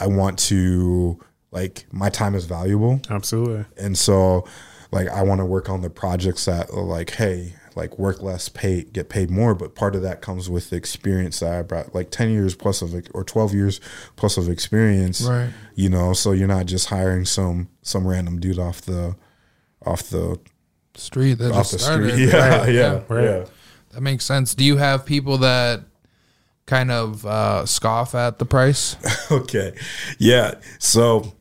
[0.00, 1.20] I want to
[1.52, 3.64] like my time is valuable Absolutely.
[3.76, 4.46] and so
[4.90, 8.82] like I want to work on the projects that like hey like work less pay
[8.82, 12.10] get paid more but part of that comes with the experience that I brought like
[12.10, 13.80] 10 years plus of or 12 years
[14.16, 15.50] plus of experience Right.
[15.74, 19.14] you know so you're not just hiring some some random dude off the
[19.84, 20.40] off the
[20.94, 22.10] street that off just the started.
[22.12, 23.24] street yeah Right, yeah Right.
[23.24, 23.44] yeah
[23.90, 24.54] That makes sense.
[24.54, 25.82] Do you have people that
[26.66, 28.96] kind of uh, scoff at the price?
[29.30, 29.72] okay.
[30.18, 30.54] Yeah.
[30.78, 31.32] So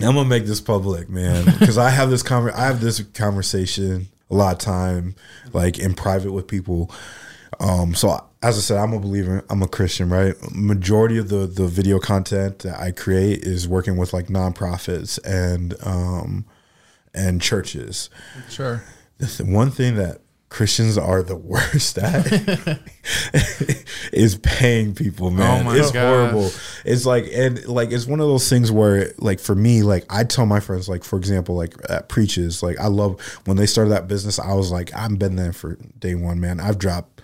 [0.00, 4.08] I'm gonna make this public, man, because I have this conver- I have this conversation
[4.30, 5.14] a lot of time,
[5.52, 6.90] like in private with people.
[7.60, 9.44] Um, so as I said, I'm a believer.
[9.48, 10.34] I'm a Christian, right?
[10.52, 15.74] Majority of the the video content that I create is working with like nonprofits and
[15.82, 16.44] um
[17.14, 18.10] and churches.
[18.50, 18.82] Sure.
[19.40, 20.20] One thing that
[20.54, 22.26] Christians are the worst at
[24.12, 25.66] is paying people, oh man.
[25.66, 26.00] Oh it's gosh.
[26.04, 26.50] horrible.
[26.84, 30.22] It's like and like it's one of those things where like for me, like I
[30.22, 33.90] tell my friends, like for example, like at preaches, like I love when they started
[33.90, 36.60] that business, I was like, I've been there for day one, man.
[36.60, 37.20] I've dropped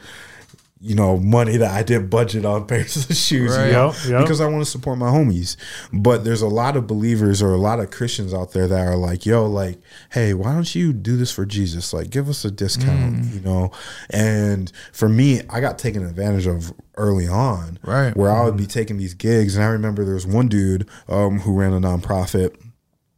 [0.83, 3.67] you know, money that I didn't budget on pairs of shoes, Right.
[3.67, 4.21] you know, Yep, yep.
[4.23, 5.57] because I want to support my homies.
[5.93, 8.97] But there's a lot of believers or a lot of Christians out there that are
[8.97, 9.79] like, yo, like,
[10.13, 11.93] hey, why don't you do this for Jesus?
[11.93, 13.35] Like, give us a discount, Mm.
[13.35, 13.71] you know?
[14.09, 18.17] And for me, I got taken advantage of early on, Right.
[18.17, 19.57] Where I would be taking these gigs.
[19.57, 22.55] And I remember there was one dude um, who ran a nonprofit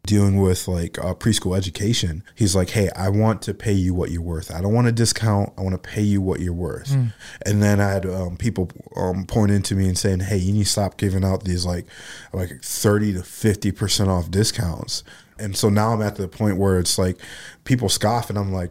[0.04, 2.24] dealing with like uh, preschool education.
[2.34, 4.52] He's like, "Hey, I want to pay you what you're worth.
[4.52, 5.52] I don't want a discount.
[5.56, 6.90] I want to pay you what you're worth."
[7.46, 10.64] And then I had um, people um, pouring into me and saying, "Hey, you need
[10.64, 11.86] to stop giving out these like
[12.32, 15.04] like thirty to fifty percent off discounts."
[15.38, 17.18] And so now I'm at the point where it's like
[17.64, 18.70] people scoff, and I'm like,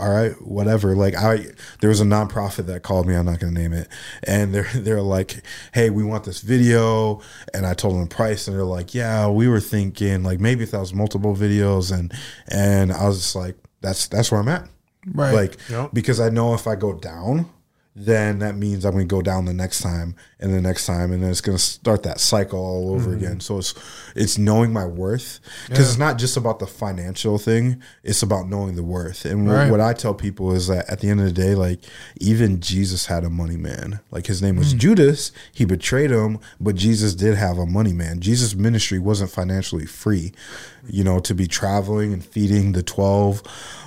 [0.00, 0.96] all right, whatever.
[0.96, 1.46] Like I,
[1.80, 3.14] there was a nonprofit that called me.
[3.14, 3.88] I'm not going to name it,
[4.24, 5.42] and they're they're like,
[5.74, 7.20] hey, we want this video,
[7.54, 10.64] and I told them the price, and they're like, yeah, we were thinking like maybe
[10.64, 12.12] if that was multiple videos, and
[12.48, 14.68] and I was just like, that's that's where I'm at,
[15.06, 15.34] Right.
[15.34, 15.90] Like Yep.
[15.92, 17.46] because I know if I go down.
[17.96, 21.10] Then that means I'm going to go down the next time and the next time,
[21.12, 23.40] and then it's going to start that cycle all over again.
[23.40, 23.74] So it's
[24.14, 28.76] it's knowing my worth because it's not just about the financial thing; it's about knowing
[28.76, 29.24] the worth.
[29.24, 29.70] And what- Right.
[29.70, 31.80] what I tell people is that at the end of the day, like
[32.20, 33.98] even Jesus had a money man.
[34.12, 35.32] Like his name was Judas.
[35.52, 38.20] He betrayed him, but Jesus did have a money man.
[38.20, 40.32] Jesus' ministry wasn't financially free,
[40.88, 43.42] you know, to be traveling and feeding the twelve,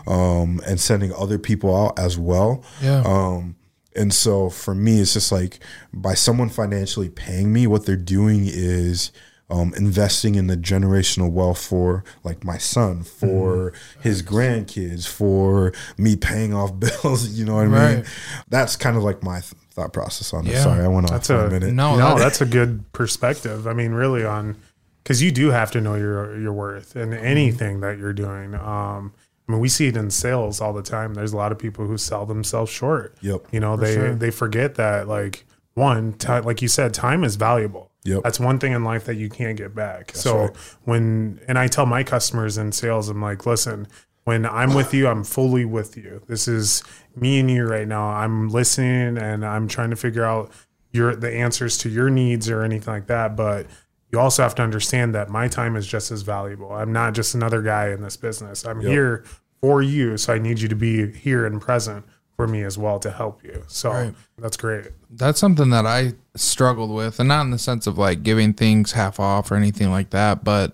[0.07, 2.61] um, and sending other people out as well.
[2.81, 3.01] Yeah.
[3.05, 3.55] Um,
[3.95, 5.59] and so for me, it's just like
[5.93, 9.11] by someone financially paying me, what they're doing is
[9.49, 16.15] um, investing in the generational wealth for like my son, for his grandkids, for me
[16.15, 16.71] paying off
[17.03, 17.27] bills.
[17.29, 18.05] You know what I mean?
[18.49, 20.53] That's kind of like my th- thought process on it.
[20.53, 20.63] Yeah.
[20.63, 21.73] Sorry, I went off That's for a, a- minute.
[21.73, 23.67] no, no, that's a good perspective.
[23.67, 24.55] I mean, really on
[25.03, 28.55] because you do have to know your your worth in anything that you're doing.
[28.55, 29.13] Um,
[29.47, 31.13] I mean, we see it in sales all the time.
[31.15, 33.15] There's a lot of people who sell themselves short.
[33.21, 33.47] Yep.
[33.51, 37.91] You know, they they forget that like one, ti like you said, time is valuable.
[38.05, 38.23] Yep.
[38.23, 40.11] That's one thing in life that you can't get back.
[40.15, 40.57] so right.
[40.83, 43.87] when and I tell my customers in sales, I'm like, listen,
[44.23, 46.21] when I'm with you, I'm fully with you.
[46.27, 46.83] This is
[47.15, 48.07] me and you right now.
[48.07, 50.51] I'm listening and I'm trying to figure out
[50.91, 53.35] your the answers to your needs or anything like that.
[53.35, 53.67] But
[54.13, 56.71] you also have to understand that my time is just as valuable.
[56.71, 58.63] I'm not just another guy in this business.
[58.63, 59.25] I'm here
[59.59, 60.17] for you.
[60.17, 63.43] So I need you to be here and present for me as well to help
[63.43, 63.63] you.
[63.67, 64.13] So Right.
[64.37, 64.87] that's great.
[65.09, 68.91] that's something that I struggled with, and not in the sense of like giving things
[68.91, 70.73] half off or anything like that, but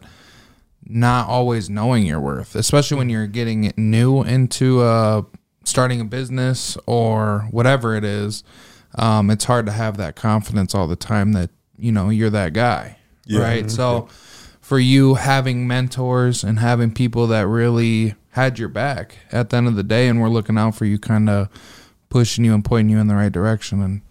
[0.85, 5.21] not always knowing your worth, especially when you're getting new into uh,
[5.63, 8.43] starting a business or whatever it is.
[8.95, 12.53] Um, it's hard to have that confidence all the time that you know you're that
[12.53, 12.97] guy,
[13.29, 13.69] right?
[13.69, 14.07] So,
[14.61, 19.67] for you having mentors and having people that really had your back at the end
[19.67, 21.49] of the day, and were looking out for you, kind of
[22.09, 24.01] pushing you and pointing you in the right direction, and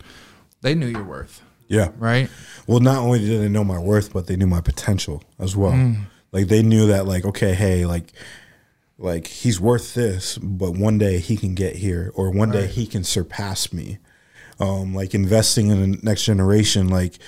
[0.61, 1.91] they knew your worth, Yeah.
[1.99, 2.29] right?
[2.67, 5.95] Well, not only did they know my worth, but they knew my potential as well.
[6.33, 8.13] Like they knew that, like, okay, hey, like,
[8.99, 12.87] like he's worth this, but one day he can get here, or one day he
[12.87, 13.99] can surpass me.
[14.61, 17.19] Um, like investing in the next generation, like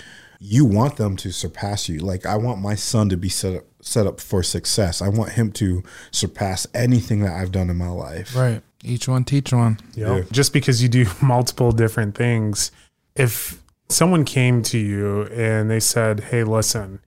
[0.43, 1.99] you want them to surpass you.
[1.99, 5.01] Like I want my son to be set up set up for success.
[5.01, 8.35] I want him to surpass anything that I've done in my life.
[8.35, 8.63] Right.
[8.83, 9.79] Each one teach one.
[9.95, 10.25] You know, Yeah.
[10.33, 12.73] just because you do multiple different things,
[13.15, 17.01] if someone came to you and they said, "Hey, listen,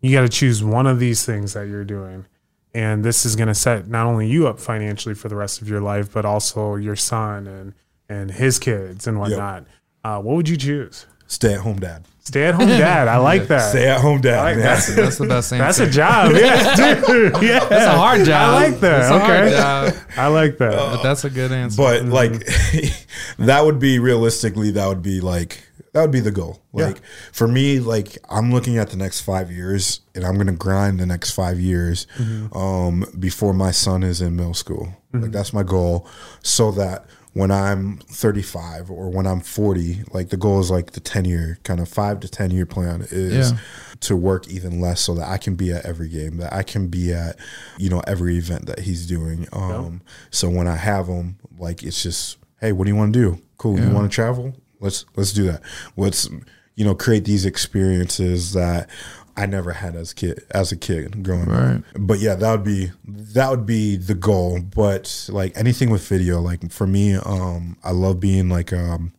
[0.00, 2.26] you got to choose one of these things that you're doing,
[2.74, 5.68] and this is going to set not only you up financially for the rest of
[5.68, 7.74] your life, but also your son and
[8.08, 9.64] and his kids and whatnot,"
[10.04, 11.06] uh, what would you choose?
[11.26, 12.04] Stay at home dad.
[12.24, 13.06] Stay at home dad.
[13.06, 13.70] I like that.
[13.70, 14.42] Stay at home dad.
[14.42, 15.58] like that's That's the best thing.
[15.58, 16.32] that's a job.
[16.34, 17.32] Yeah, dude.
[17.42, 18.54] Yeah, That's a hard job.
[18.54, 18.98] I like that.
[18.98, 20.72] That's a hard okay, job, I like that.
[20.72, 21.76] but that's a good answer.
[21.76, 22.12] but mm-hmm.
[22.12, 27.00] like that would be realistically that would be like that would be the goal like
[27.32, 31.06] for me like i'm looking at the next five years and i'm gonna grind the
[31.06, 32.56] next five years mm-hmm.
[32.56, 35.30] um before my son is in middle school like mm-hmm.
[35.30, 36.06] that's my goal
[36.42, 41.00] so that when i'm 35 or when i'm 40 like the goal is like the
[41.00, 43.58] 10 year kind of five to 10 year plan is Yeah.
[44.00, 46.88] to work even less so that I can be at every game, that I can
[46.88, 47.36] be at,
[47.78, 49.46] you know, every event that he's doing.
[49.52, 53.18] Um, so when I have him, like it's just, hey, what do you want to
[53.18, 53.42] do?
[53.56, 53.80] Cool.
[53.80, 54.52] You want to travel?
[54.80, 55.62] Let's let's do that.
[55.96, 56.28] Let's
[56.74, 58.90] you know create these experiences that
[59.36, 61.76] I never had as kid as a kid growing Right.
[61.76, 61.82] up.
[61.98, 64.60] But yeah, that would be that would be the goal.
[64.60, 69.12] But like anything with video, like for me, um, I love being like um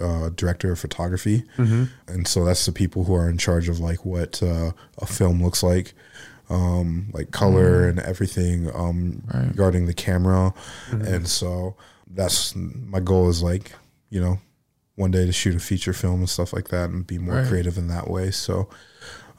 [0.00, 4.04] uh, director of photography, and so that's the people who are in charge of like
[4.04, 5.92] what uh, a film looks like,
[6.48, 10.54] um, like color and everything um, regarding the camera,
[10.90, 11.76] and so
[12.12, 13.72] that's my goal is like
[14.08, 14.38] you know
[14.96, 17.46] one day to shoot a feature film and stuff like that and be more Right.
[17.48, 18.30] creative in that way.
[18.30, 18.68] So,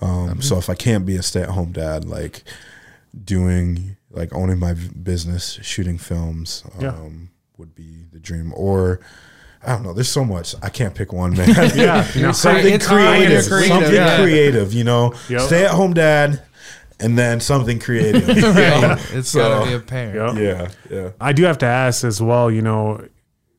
[0.02, 2.44] um, so if I can't be a stay at home dad, like
[3.26, 6.96] doing like owning my business, shooting films, um, Yeah.
[7.58, 8.54] would be the dream.
[8.56, 9.00] Or
[9.64, 9.94] I don't know.
[9.94, 10.56] There's so much.
[10.62, 11.50] I can't pick one, man.
[11.76, 13.48] Yeah, you know, something It's creative.
[13.48, 14.18] creative, Something yeah.
[14.18, 14.74] creative.
[14.74, 15.42] You know, Yep.
[15.42, 16.42] stay at home dad,
[17.00, 18.28] and then something creative.
[18.28, 18.52] you know?
[18.54, 19.14] Right.
[19.14, 20.16] It's So- gotta be a pair.
[20.16, 20.36] Yep.
[20.38, 21.10] Yeah, yeah.
[21.22, 23.06] I do have to ask as well, you know,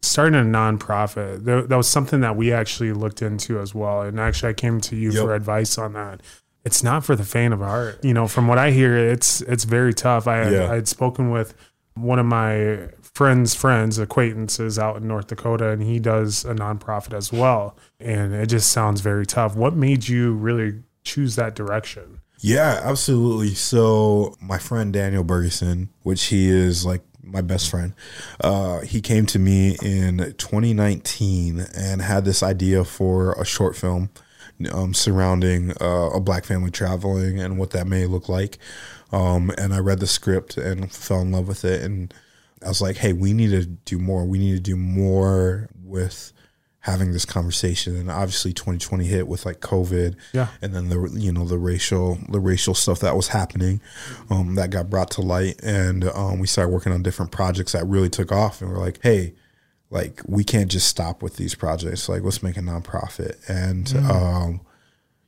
[0.02, 4.02] starting a nonprofit, that, that was something that we actually looked into as well.
[4.02, 5.22] And actually, I came to you Yep.
[5.22, 6.20] for advice on that.
[6.64, 8.04] It's not for the faint of heart.
[8.04, 10.28] You know, from what I hear, it's it's very tough.
[10.28, 10.70] I Yeah.
[10.70, 11.54] I had spoken with
[11.94, 17.12] one of my friends' friends, acquaintances out in North Dakota, and he does a nonprofit
[17.14, 17.76] as well.
[18.00, 19.54] And it just sounds very tough.
[19.56, 22.20] What made you really choose that direction?
[22.38, 23.54] Yeah, absolutely.
[23.54, 27.94] So my friend Daniel Bergeson, which he is like my best friend,
[28.40, 34.10] uh, he came to me in 2019 and had this idea for a short film
[34.70, 38.58] um, surrounding uh, a black family traveling and what that may look like.
[39.12, 41.82] Um, and I read the script and fell in love with it.
[41.82, 42.12] And
[42.64, 44.24] I was like, hey, we need to do more.
[44.24, 46.32] We need to do more with
[46.82, 47.96] having this conversation.
[47.96, 50.48] And obviously 2020 hit with like covid Yeah.
[50.60, 53.80] and then the you know the racial the racial stuff that was happening
[54.30, 55.60] um, that got brought to light.
[55.62, 58.60] And um, we started working on different projects that really took off.
[58.60, 59.34] And we're like hey
[59.90, 62.08] like we can't just stop with these projects.
[62.08, 63.36] Like let's make a nonprofit.
[63.48, 64.60] And um,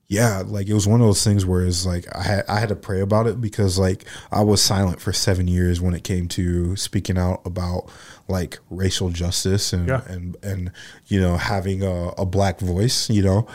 [0.08, 2.68] yeah like it was one of those things where it's like I had, I had
[2.68, 6.28] to pray about it because like i was silent for seven years when it came
[6.28, 7.88] to speaking out about
[8.28, 10.02] like racial justice and Yeah.
[10.06, 10.70] and and
[11.06, 13.46] you know having a, a black voice you know?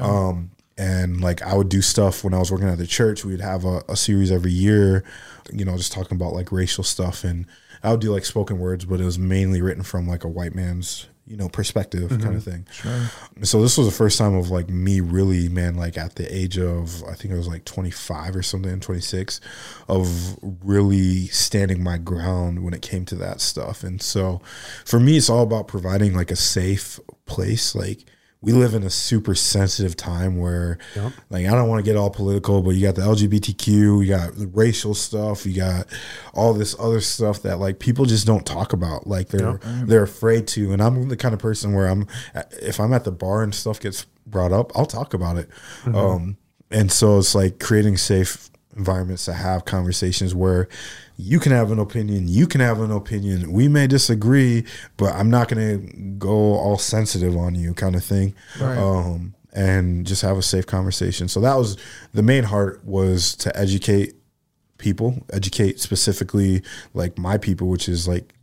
[0.00, 3.24] Um and like i would do stuff when i was working at the church.
[3.24, 5.02] We'd have a, a series every year
[5.52, 7.24] you know just talking about like racial stuff.
[7.24, 7.46] And
[7.82, 10.54] i would do like spoken words but it was mainly written from like a white
[10.54, 12.62] man's you know perspective kind of mm-hmm.
[12.62, 13.44] thing.
[13.44, 16.58] So this was the first time of like me really man like at the age
[16.58, 19.40] of i think it was like 25 or something 26
[19.88, 23.82] of really standing my ground when it came to that stuff.
[23.82, 24.40] And so
[24.84, 28.04] for me it's all about providing like a safe place like
[28.42, 30.78] we live in a super sensitive time where
[31.30, 34.36] like I don't want to get all political, but you got the LGBTQ, you got
[34.36, 35.86] the racial stuff, you got
[36.34, 39.06] all this other stuff that like people just don't talk about.
[39.06, 40.72] Like they're they're afraid to.
[40.72, 42.06] And I'm the kind of person where I'm
[42.62, 45.48] if I'm at the bar and stuff gets brought up, I'll talk about it.
[45.86, 46.36] Um
[46.70, 50.68] and so it's like creating safe environments to have conversations where
[51.16, 53.52] you can have an opinion, you can have an opinion.
[53.52, 54.64] We may disagree,
[54.96, 58.34] but I'm not going to go all sensitive on you, kind of thing.
[58.60, 58.76] Right.
[58.76, 61.28] Um, and just have a safe conversation.
[61.28, 61.78] So that was
[62.12, 64.14] the main heart was to educate
[64.76, 66.62] people, educate specifically
[66.92, 68.34] like my people, which is like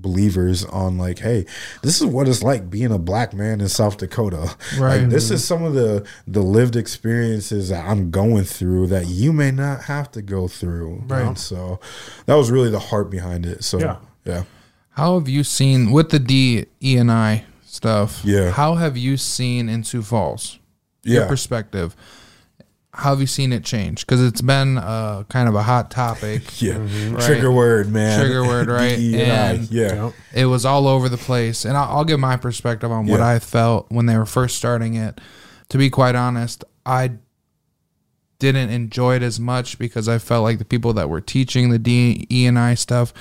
[0.00, 1.44] believers on like, hey,
[1.82, 4.56] this is what it's like being a black man in South Dakota.
[4.78, 5.00] Right.
[5.00, 9.32] Like, this is some of the the lived experiences that I'm going through that you
[9.32, 11.02] may not have to go through.
[11.06, 11.36] Right.
[11.38, 11.80] So
[12.26, 13.64] that was really the heart behind it.
[13.64, 13.96] So Yeah.
[14.24, 14.44] yeah.
[14.90, 18.20] How have you seen with the D E and I stuff?
[18.24, 18.50] Yeah.
[18.50, 20.58] How have you seen in Sioux Falls?
[21.02, 21.20] Yeah.
[21.20, 21.96] Your perspective.
[22.98, 24.04] How have you seen it change?
[24.04, 26.42] Because it's been uh, kind of a hot topic.
[26.60, 27.22] Yeah, Right.
[27.22, 28.18] trigger word, man.
[28.18, 28.98] Trigger word, right?
[29.14, 31.64] And- yeah, it was all over the place.
[31.64, 33.28] And I'll, I'll give my perspective on what Yeah.
[33.28, 35.20] I felt when they were first starting it.
[35.70, 37.12] To be quite honest, I
[38.38, 41.78] didn't enjoy it as much because I felt like the people that were teaching the
[41.78, 43.12] D E and I stuff,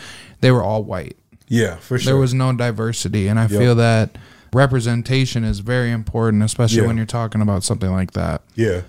[0.41, 1.17] they were all white.
[1.47, 2.13] yeah, for sure.
[2.13, 4.17] There was no diversity, and I feel that
[4.53, 6.87] representation is very important, especially Yeah.
[6.87, 8.41] when you're talking about something like that.
[8.55, 8.81] yeah.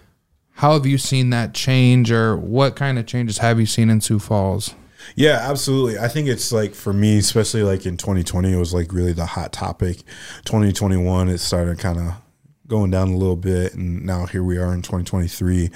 [0.59, 4.01] How have you seen that change, or what kind of changes have you seen in
[4.01, 4.75] Sioux Falls?
[5.15, 6.01] Yeah, absolutely.
[6.01, 9.25] I think it's like for me, especially like in 2020, it was like really the
[9.25, 9.99] hot topic.
[10.47, 12.15] 2021, it started kind of
[12.67, 15.71] going down a little bit, and now here we are in 2023.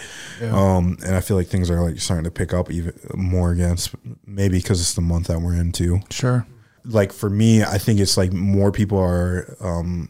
[0.50, 3.94] Um, and I feel like things are like starting to pick up even more against
[4.26, 6.00] Maybe because it's the month that we're into.
[6.10, 6.44] Sure.
[6.84, 9.56] Like for me, I think it's like more people are.
[9.60, 10.08] Um,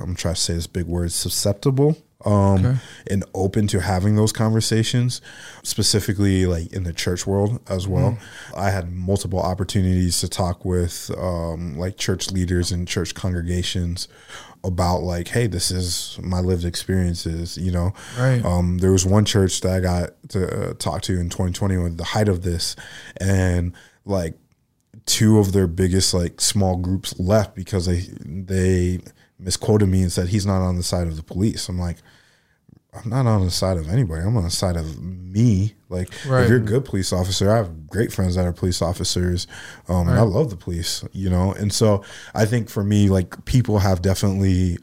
[0.00, 1.98] I'm trying to say this big word, susceptible.
[2.24, 2.32] Um,
[2.66, 2.76] Okay.
[3.12, 5.20] and open to having those conversations,
[5.62, 8.18] specifically like in the church world as well.
[8.56, 14.08] I had multiple opportunities to talk with um, like church leaders and church congregations
[14.64, 17.56] about like, hey, this is my lived experiences.
[17.56, 18.44] You know, Right.
[18.44, 21.98] um, there was one church that I got to uh, talk to in 2020 with
[21.98, 22.74] the height of this,
[23.18, 23.72] and
[24.04, 24.34] like
[25.06, 28.98] two of their biggest like small groups left because they they
[29.38, 31.68] misquoted me and said he's not on the side of the police.
[31.68, 31.98] I'm like,
[32.94, 34.22] I'm not on the side of anybody.
[34.22, 35.74] I'm on the side of me.
[35.88, 36.42] Like, Right.
[36.44, 39.46] if you're a good police officer, I have great friends that are police officers,
[39.88, 41.04] um, and I love the police.
[41.12, 42.02] You know, and so
[42.34, 44.78] I think for me, like, people have definitely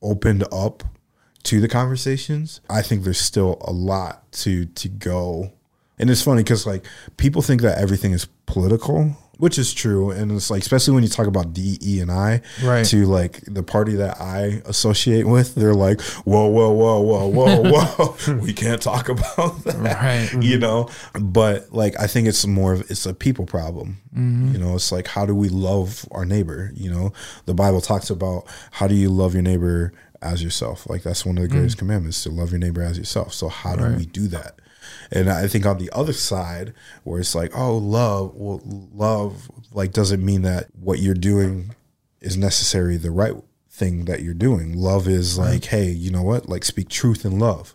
[0.00, 0.84] opened up
[1.44, 2.60] to the conversations.
[2.70, 5.52] I think there's still a lot to to go.
[5.98, 6.84] And it's funny because like
[7.18, 10.10] people think that everything is political, which is true.
[10.10, 12.84] And it's like especially when you talk about D, E, and I, Right.
[12.86, 17.62] to like the party that I associate with, they're like, whoa, whoa, whoa, whoa, whoa,
[18.26, 20.32] whoa, we can't talk about that, Right.
[20.42, 20.60] you mm-hmm.
[20.60, 20.88] know.
[21.20, 23.96] But like I think it's more of it's a people problem.
[24.14, 24.52] Mm-hmm.
[24.52, 26.70] You know, it's like how do we love our neighbor?
[26.74, 27.12] You know,
[27.46, 30.88] the Bible talks about how do you love your neighbor as yourself.
[30.88, 31.80] Like that's one of the greatest mm.
[31.80, 33.32] commandments to love your neighbor as yourself.
[33.32, 34.60] So how do we do that?
[35.12, 36.72] And I think on the other side,
[37.04, 38.60] where it's like, oh, love, well,
[38.94, 41.74] love, like doesn't mean that what you're doing
[42.20, 43.34] is necessarily the right
[43.70, 44.76] thing that you're doing.
[44.76, 46.48] Love is like, hey, you know what?
[46.48, 47.74] Like speak truth in love.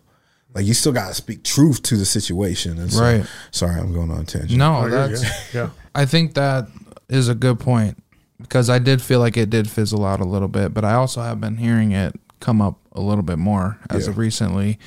[0.54, 2.78] Like you still gotta speak truth to the situation.
[2.78, 3.26] And so, Right.
[3.50, 4.56] Sorry, I'm going on tangent.
[4.58, 5.20] No, Oh, that's.
[5.22, 5.32] good.
[5.54, 5.70] yeah.
[5.94, 6.68] I think that
[7.10, 8.02] is a good point
[8.40, 11.20] because I did feel like it did fizzle out a little bit, but I also
[11.22, 14.10] have been hearing it come up a little bit more as Yeah.
[14.10, 14.78] of recently.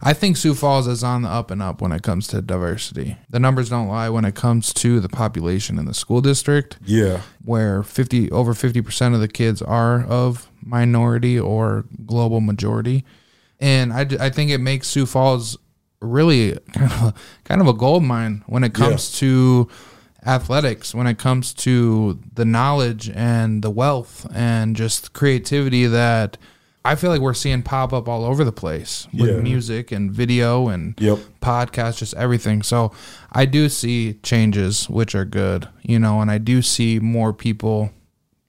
[0.00, 3.16] I think Sioux Falls is on the up and up when it comes to diversity.
[3.28, 7.22] The numbers don't lie when it comes to the population in the school district, Yeah.
[7.44, 13.04] where 50 over 50% of the kids are of minority or global majority.
[13.58, 15.58] And I, I think it makes Sioux Falls
[16.00, 19.68] really kind of a, kind of a gold mine when it comes to
[20.24, 26.36] athletics, when it comes to the knowledge and the wealth and just creativity that
[26.88, 29.40] I feel like we're seeing pop up all over the place with Yeah.
[29.42, 31.18] music and video and Yep.
[31.42, 32.62] podcasts, just everything.
[32.62, 32.92] So
[33.30, 37.90] I do see changes, which are good, you know, and I do see more people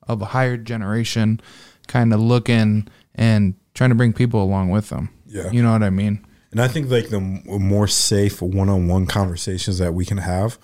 [0.07, 1.41] of a higher generation
[1.87, 5.09] kind of looking and trying to bring people along with them.
[5.27, 5.51] Yeah.
[5.51, 6.19] You know what I mean?
[6.51, 10.57] And I think like the more safe one-on-one conversations that we can have,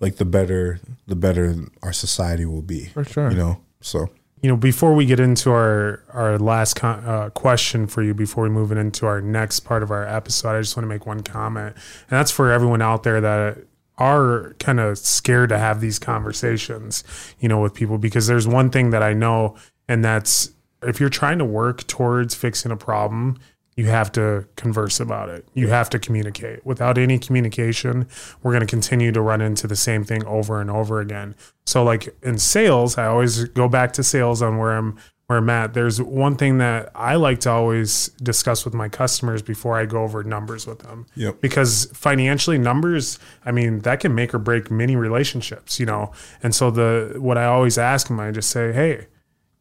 [0.00, 2.86] like the better the better our society will be.
[2.86, 3.30] For sure.
[3.30, 3.58] You know.
[3.80, 4.10] So
[4.42, 8.42] You know, before we get into our our last con- uh, question for you, before
[8.42, 11.22] we move into our next part of our episode, I just want to make one
[11.22, 13.58] comment, and that's for everyone out there that
[13.98, 17.04] are kind of scared to have these conversations,
[17.38, 19.56] you know, with people because there's one thing that I know,
[19.88, 20.50] and that's
[20.82, 23.38] if you're trying to work towards fixing a problem,
[23.76, 25.46] you have to converse about it.
[25.54, 26.64] You have to communicate.
[26.64, 28.06] Without any communication,
[28.42, 31.34] we're going to continue to run into the same thing over and over again.
[31.66, 35.48] So like in sales, I always go back to sales on where I'm where I'm
[35.48, 35.72] at.
[35.72, 40.02] There's one thing that I like to always discuss with my customers before I go
[40.02, 41.06] over numbers with them.
[41.14, 41.40] Yep.
[41.40, 46.12] Because financially numbers, I mean, that can make or break many relationships, you know.
[46.42, 49.06] And so the what I always ask them, I just say, "Hey,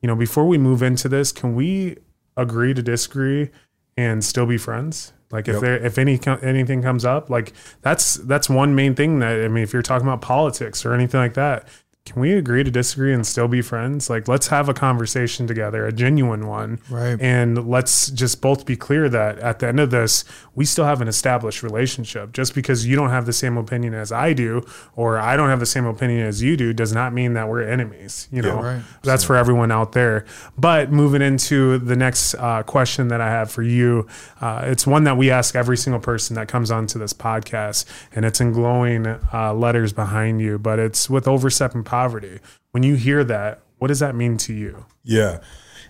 [0.02, 1.98] you know, before we move into this, can we
[2.36, 3.52] agree to disagree
[3.98, 5.14] and still be friends?
[5.32, 5.62] Like if Yep.
[5.62, 9.64] there if any anything comes up, like that's that's one main thing that I mean,
[9.64, 11.68] if you're talking about politics or anything like that,
[12.04, 14.10] can we agree to disagree and still be friends?
[14.10, 16.80] Like, let's have a conversation together, a genuine one.
[16.90, 17.16] Right.
[17.22, 20.26] And let's just both be clear that at the end of this,
[20.56, 22.34] we still have an established relationship.
[22.34, 25.60] Just because you don't have the same opinion as I do, or I don't have
[25.60, 28.28] the same opinion as you do, does not mean that we're enemies.
[28.32, 28.82] You know, right.
[29.04, 30.26] that's for everyone out there.
[30.58, 34.08] But moving into the next uh, question that I have for you,
[34.42, 38.26] uh, it's one that we ask every single person that comes onto this podcast, and
[38.26, 42.40] it's in glowing uh, letters behind you, but it's with overstepping poverty.
[42.72, 44.86] When you hear that, what does that mean to you?
[45.04, 45.40] Yeah,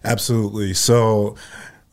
[0.04, 0.74] absolutely.
[0.74, 1.36] So,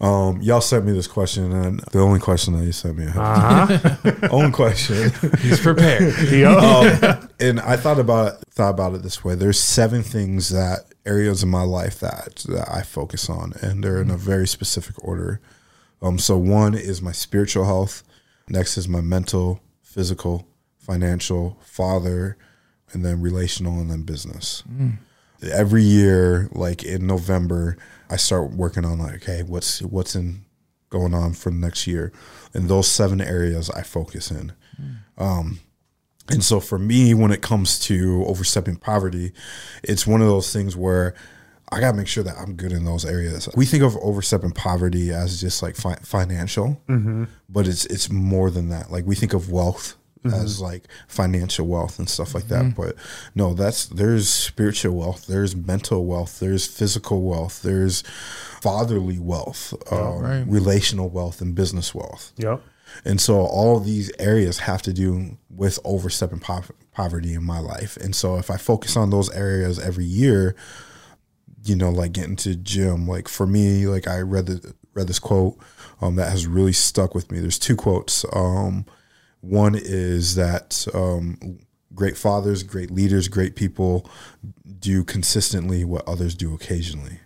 [0.00, 4.28] um, y'all sent me this question, and the only question that you sent me, Uh-huh.
[4.30, 5.10] only question.
[5.40, 6.14] He's prepared.
[6.46, 9.34] um, and I thought about it, thought about it this way.
[9.34, 14.00] There's seven things that areas in my life that that I focus on, and they're
[14.00, 15.40] in a very specific order.
[16.00, 18.04] Um, so one is my spiritual health.
[18.48, 20.46] Next is my mental, physical,
[20.78, 22.38] financial, father,
[22.92, 24.62] and then relational, and then business.
[24.70, 24.98] Mm.
[25.52, 27.76] Every year, like in November,
[28.10, 30.44] I start working on like, okay, what's what's in
[30.90, 32.12] going on for next year,
[32.54, 34.52] and those seven areas I focus in.
[34.80, 34.96] Mm.
[35.18, 35.60] Um,
[36.30, 39.32] and so for me, when it comes to overstepping poverty,
[39.82, 41.14] it's one of those things where
[41.70, 43.48] I got to make sure that I'm good in those areas.
[43.54, 47.24] We think of overstepping poverty as just like fi- financial, mm-hmm.
[47.48, 48.90] but it's it's more than that.
[48.90, 52.74] Like we think of wealth as like financial wealth and stuff like that.
[52.74, 52.96] But
[53.34, 58.02] no, that's there's spiritual wealth, there's mental wealth, there's physical wealth, there's
[58.60, 60.44] fatherly wealth, um, right.
[60.46, 62.32] relational wealth, and business wealth.
[62.36, 62.62] Yep.
[63.04, 67.96] And so all these areas have to do with overstepping po- poverty in my life.
[67.98, 70.56] And so if I focus on those areas every year,
[71.64, 75.18] you know, like getting to gym, like for me, like I read the read this
[75.18, 75.58] quote
[76.00, 77.40] um, that has really stuck with me.
[77.40, 78.24] There's two quotes.
[78.32, 78.86] Um,
[79.40, 81.58] one is that um,
[81.94, 84.08] great fathers, great leaders, great people
[84.78, 87.20] do consistently what others do occasionally.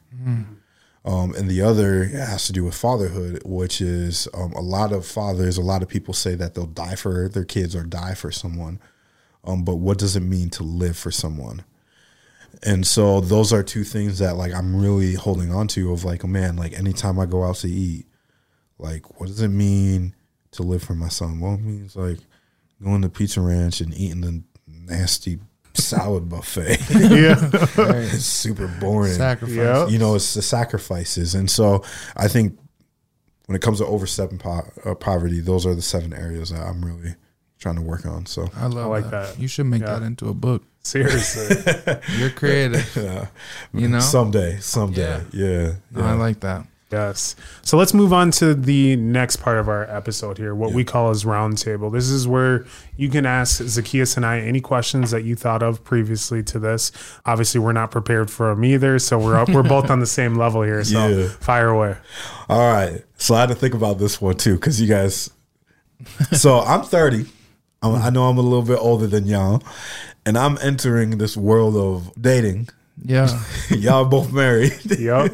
[1.04, 5.04] Um, and the other has to do with fatherhood, which is um, a lot of
[5.04, 8.30] fathers, a lot of people say that they'll die for their kids or die for
[8.30, 8.78] someone.
[9.44, 11.64] Um, but what does it mean to live for someone?
[12.62, 16.24] And so those are two things that like I'm really holding on to of like,
[16.24, 18.06] man, like anytime I go out to eat,
[18.78, 20.14] like what does it mean
[20.52, 21.40] to live for my son?
[21.40, 22.18] Well, it means like
[22.82, 25.38] going to Pizza Ranch and eating the nasty
[25.74, 26.78] salad buffet.
[26.90, 27.50] Yeah.
[27.52, 29.56] it's super boring Sacrifice.
[29.56, 29.90] Yep.
[29.90, 31.82] you know it's the sacrifices and so
[32.16, 32.58] i think
[33.46, 36.84] when it comes to overstepping po- uh, poverty those are the seven areas that i'm
[36.84, 37.14] really
[37.58, 39.34] trying to work on so I love like that.
[39.34, 39.38] that.
[39.40, 39.98] You should make Yeah.
[39.98, 40.64] that into a book.
[40.82, 41.56] Seriously.
[42.18, 42.90] You're creative.
[42.96, 43.28] yeah.
[43.72, 44.00] You know?
[44.00, 46.66] someday someday yeah, No, I like that.
[46.92, 47.34] Yes.
[47.62, 51.10] So let's move on to the next part of our episode here, what we call
[51.10, 51.90] as roundtable.
[51.90, 52.66] This is where
[52.96, 56.92] you can ask Zacchaeus and I any questions that you thought of previously to this.
[57.24, 60.34] Obviously, we're not prepared for them either, so we're up, we're both on the same
[60.36, 60.84] level here.
[60.84, 61.28] So Yeah.
[61.40, 61.96] fire away.
[62.48, 65.30] all right so i had to think about this one too because you guys
[66.32, 67.26] so i'm 30
[67.82, 69.62] I'm, i know i'm a little bit older than y'all
[70.26, 72.68] and i'm entering this world of dating
[73.00, 73.42] Yeah.
[73.70, 75.32] y'all both married Yep.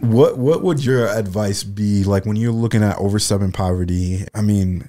[0.00, 4.26] What what would your advice be like when you're looking at overstepping poverty?
[4.34, 4.88] I mean,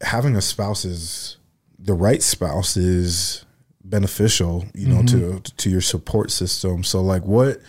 [0.00, 1.36] having a spouse is
[1.78, 3.44] the right spouse is
[3.84, 5.56] beneficial, you know, to mm-hmm.
[5.56, 6.84] to your support system.
[6.84, 7.60] So like what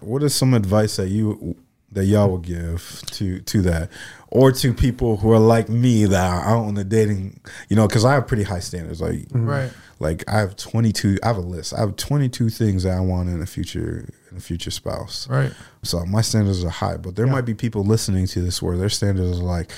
[0.00, 1.56] what is some advice that you
[1.92, 3.90] that y'all would give to to that
[4.28, 7.88] or to people who are like me that are out on the dating, you know,
[7.88, 9.72] cuz I have pretty high standards like Right.
[9.98, 11.72] Like I have 22 I have a list.
[11.74, 15.28] I have 22 things that I want in a future in a future spouse.
[15.28, 15.52] Right.
[15.82, 18.88] So my standards are high, but there might be people listening to this where their
[18.90, 19.70] standards are like,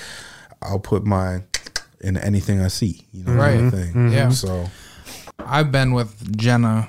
[0.61, 1.43] I'll put my
[2.01, 3.55] in anything I see, you know, Right.
[3.55, 3.89] kind of thing.
[3.93, 4.13] Mm-hmm.
[4.13, 4.29] Yeah.
[4.29, 4.69] So
[5.39, 6.87] I've been with Jenna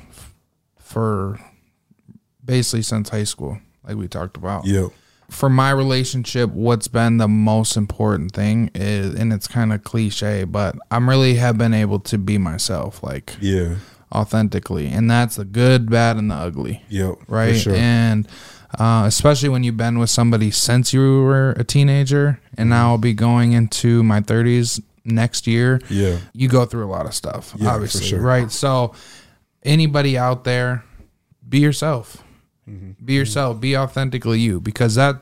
[0.78, 1.38] for
[2.44, 4.66] basically since high school, like we talked about.
[4.66, 4.88] yeah,
[5.30, 10.44] For my relationship, what's been the most important thing is, and it's kind of cliche,
[10.44, 13.76] but I'm really have been able to be myself, like yeah,
[14.12, 16.82] authentically, and that's the good, bad, and the ugly.
[16.88, 17.56] yeah, right?
[17.56, 17.74] Sure.
[17.74, 18.26] And
[18.78, 22.98] uh, especially when you've been with somebody since you were a teenager, and now I'll
[22.98, 25.80] be going into my 30s next year.
[25.88, 28.20] yeah, You go through a lot of stuff, Yeah, obviously, sure.
[28.20, 28.50] right?
[28.50, 28.94] So,
[29.62, 30.84] anybody out there,
[31.48, 32.22] be yourself.
[32.68, 33.04] Mm-hmm.
[33.04, 33.60] Be yourself.
[33.60, 35.16] Be authentically you, because that,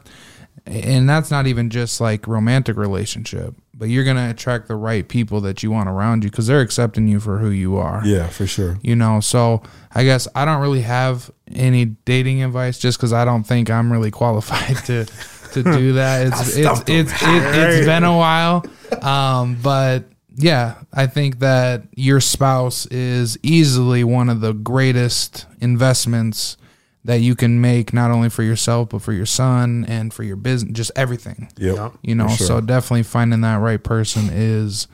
[0.67, 5.41] and that's not even just like romantic relationship, but you're gonna attract the right people
[5.43, 8.45] that you want around you because they're accepting you for who you are yeah, for
[8.45, 8.77] sure.
[8.83, 9.63] you know so
[9.93, 13.93] i guess i don't really have any dating advice just because i don't think i'm
[13.93, 15.05] really qualified to
[15.53, 18.65] to do that it's it's it's, it, it's been a while
[19.01, 20.05] um but
[20.39, 26.57] yeah, I think that your spouse is easily one of the greatest investments
[27.05, 30.37] that you can make, not only for yourself but for your son and for your
[30.37, 31.51] business, just everything.
[31.57, 31.95] Yep.
[32.03, 32.47] You know, sure.
[32.47, 34.89] so definitely finding that right person is.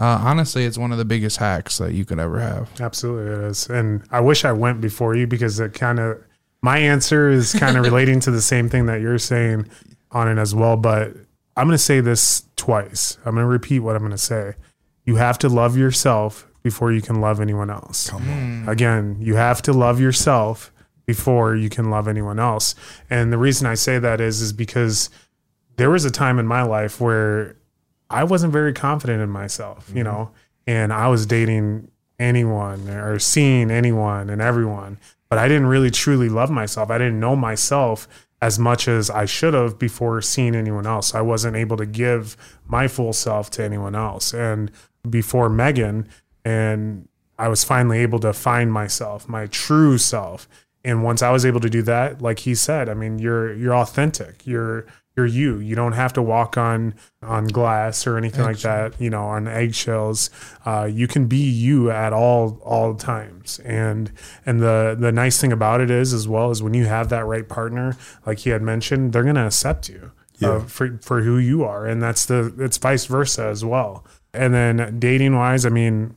[0.00, 2.70] Uh, honestly, it's one of the biggest hacks that you could ever have.
[2.80, 3.68] Absolutely, it is.
[3.68, 6.22] And I wish I went before you because it kind of
[6.62, 9.68] my answer is kind of relating to the same thing that you're saying
[10.12, 10.76] on it as well.
[10.76, 11.14] But
[11.56, 13.18] I'm going to say this twice.
[13.24, 14.54] I'm going to repeat what I'm going to say.
[15.04, 18.10] You have to love yourself before you can love anyone else.
[18.10, 18.68] Come on.
[18.68, 20.72] Again, you have to love yourself
[21.08, 22.74] before you can love anyone else.
[23.08, 25.08] And the reason I say that is is because
[25.76, 27.56] there was a time in my life where
[28.10, 30.12] I wasn't very confident in myself, you mm-hmm.
[30.12, 30.30] know,
[30.66, 34.98] and I was dating anyone or seeing anyone and everyone,
[35.30, 36.90] but I didn't really truly love myself.
[36.90, 38.06] I didn't know myself
[38.42, 41.14] as much as I should have before seeing anyone else.
[41.14, 42.36] I wasn't able to give
[42.66, 44.34] my full self to anyone else.
[44.34, 44.70] And
[45.08, 46.06] before Megan,
[46.44, 50.46] and I was finally able to find myself, my true self.
[50.84, 53.74] And once I was able to do that, like he said, I mean, you're you're
[53.74, 54.46] authentic.
[54.46, 55.58] You're you're you.
[55.58, 59.00] You don't have to walk on on glass or anything like that.
[59.00, 60.30] You know, on eggshells.
[60.64, 63.58] Uh, you can be you at all all times.
[63.64, 64.12] And
[64.46, 67.26] and the the nice thing about it is, as well as when you have that
[67.26, 70.12] right partner, like he had mentioned, they're gonna accept you
[70.42, 74.04] uh, for for who you are, and that's the it's vice versa as well.
[74.32, 76.14] And then dating wise, I mean,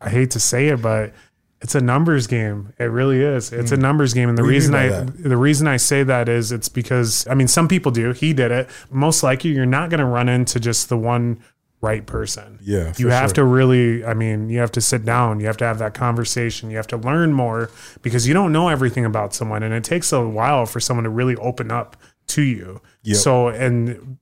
[0.00, 1.14] I hate to say it, but
[1.62, 2.72] it's a numbers game.
[2.78, 3.52] It really is.
[3.52, 5.22] It's a numbers game, and the you reason I that?
[5.22, 8.12] the reason I say that is it's because I mean some people do.
[8.12, 8.68] He did it.
[8.90, 11.40] Most likely, you're not going to run into just the one
[11.80, 12.58] right person.
[12.60, 13.34] Yeah, you have sure.
[13.34, 14.04] to really.
[14.04, 15.38] I mean, you have to sit down.
[15.38, 16.68] You have to have that conversation.
[16.68, 17.70] You have to learn more
[18.02, 21.10] because you don't know everything about someone, and it takes a while for someone to
[21.10, 21.96] really open up
[22.28, 22.80] to you.
[23.04, 23.16] Yep.
[23.16, 24.18] So and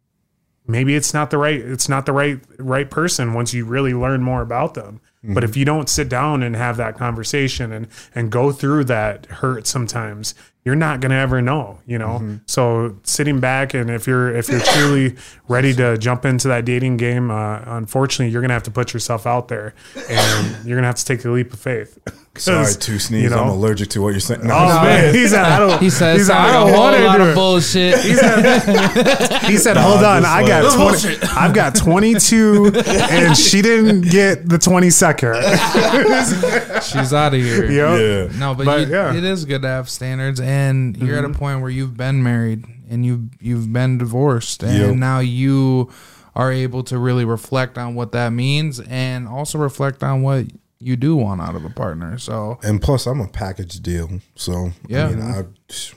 [0.66, 4.22] maybe it's not the right it's not the right right person once you really learn
[4.22, 8.30] more about them but if you don't sit down and have that conversation and and
[8.32, 12.18] go through that hurt sometimes you're not going to ever know you know?
[12.46, 15.16] So sitting back and if you're if you're truly
[15.48, 18.94] ready to jump into that dating game uh, unfortunately you're going to have to put
[18.94, 19.74] yourself out there
[20.08, 21.98] and you're going to have to take the leap of faith
[22.36, 23.24] Sorry, to sneeze.
[23.24, 24.46] you know- I'm allergic to what you're saying.
[24.46, 27.22] No, oh man he said i don't He says, he said, I don't wanna do
[27.24, 27.98] of it." bullshit.
[28.00, 34.56] He said, "Hold on, I got 20, I've got 22, and she didn't get the
[34.58, 35.42] 22nd."
[36.82, 37.70] She's out of here.
[37.70, 38.30] Yep.
[38.32, 38.38] Yeah.
[38.38, 39.08] No, but, But, you, yeah.
[39.08, 39.18] Mm-hmm.
[39.18, 42.64] it is good to have standards, and you're at a point where you've been married
[42.88, 44.94] and you you've been divorced, and Yep.
[44.96, 45.90] now you
[46.34, 50.46] are able to really reflect on what that means, and also reflect on what
[50.80, 52.16] you do want out of a partner.
[52.18, 54.20] So And plus, I'm a package deal.
[54.34, 55.06] So Yeah.
[55.08, 55.44] I, mean, I,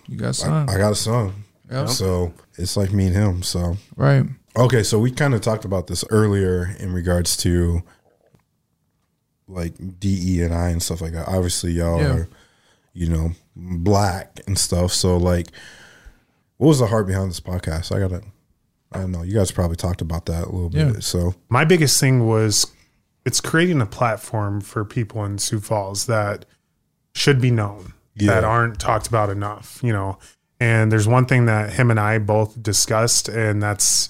[0.08, 1.34] you got I, son, I got a son.
[1.72, 1.90] Yep.
[1.90, 3.44] So it's like me and him.
[3.44, 4.26] So right?
[4.58, 7.82] okay, so we kind of talked about this earlier in regards to
[9.48, 11.28] like DE and I and stuff like that.
[11.28, 12.14] Obviously, y'all Yeah.
[12.16, 12.28] are,
[12.94, 14.92] you know, black and stuff.
[14.94, 15.48] So like,
[16.58, 17.96] what was the heart behind this podcast?
[17.96, 18.22] I gotta,
[18.92, 19.24] I don't know.
[19.24, 20.92] You guys probably talked about that a little Yeah.
[20.94, 21.04] bit.
[21.04, 22.68] So My biggest thing was
[23.26, 26.46] it's creating a platform for people in Sioux Falls that
[27.16, 28.34] should be known Yeah.
[28.34, 30.18] that aren't talked about enough, you know.
[30.60, 34.10] And there's one thing that him and I both discussed, and that's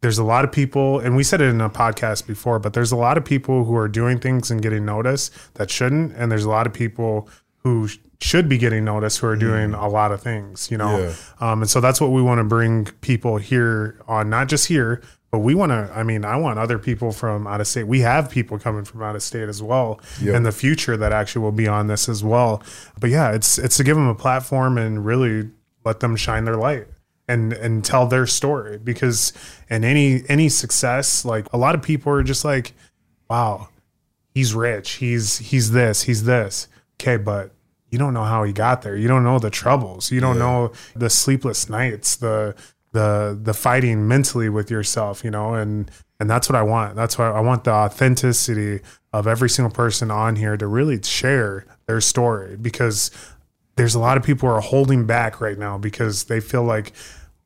[0.00, 2.90] there's a lot of people, and we said it in a podcast before, but there's
[2.90, 6.44] a lot of people who are doing things and getting noticed that shouldn't, and there's
[6.46, 7.28] a lot of people
[7.58, 10.98] who sh- should be getting noticed who are doing a lot of things, you know.
[10.98, 11.12] Yeah.
[11.52, 15.02] Um, and so that's what we want to bring people here on, not just here,
[15.30, 15.90] but we want to.
[15.94, 17.84] I mean, I want other people from out of state.
[17.84, 20.34] We have people coming from out of state as well Yep.
[20.34, 22.62] in the future that actually will be on this as well.
[22.98, 25.50] But yeah, it's it's to give them a platform and really
[25.84, 26.88] let them shine their light
[27.28, 29.32] and and tell their story because
[29.68, 32.72] in any any success, like a lot of people are just like,
[33.28, 33.68] wow,
[34.34, 36.66] he's rich, he's he's this, he's this.
[37.00, 37.52] Okay, but
[37.90, 38.96] you don't know how he got there.
[38.96, 40.10] You don't know the troubles.
[40.12, 42.54] You don't know the sleepless nights, the
[42.92, 46.96] the the fighting mentally with yourself, you know, and and that's what I want.
[46.96, 48.80] That's why I want the authenticity
[49.12, 53.10] of every single person on here to really share their story because
[53.76, 56.92] there's a lot of people who are holding back right now because they feel like,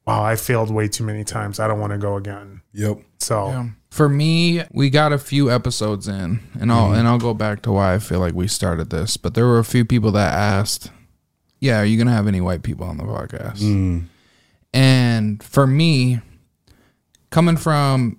[0.07, 1.61] wow, I failed way too many times.
[1.61, 2.62] I don't want to go again.
[2.72, 2.99] yep.
[3.18, 3.68] So Yeah.
[3.90, 6.95] For me, we got a few episodes in, and I'll mm-hmm.
[6.95, 9.16] and I'll go back to why I feel like we started this.
[9.16, 10.90] But there were a few people that asked,
[11.61, 14.07] "Yeah, are you gonna have any white people on the podcast?" Mm.
[14.75, 16.20] And for me,
[17.31, 18.18] coming from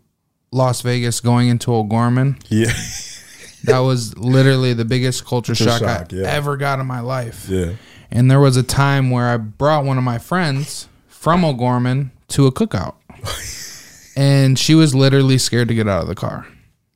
[0.51, 2.72] Las Vegas going into O'Gorman, Yeah.
[3.66, 6.28] that was literally the biggest culture shock, shock, I yeah.
[6.28, 7.47] ever got in my life.
[7.49, 7.74] yeah.
[8.12, 12.47] And there was a time where I brought one of my friends from O'Gorman to
[12.47, 12.95] a cookout.
[14.16, 16.47] and she was literally scared to get out of the car.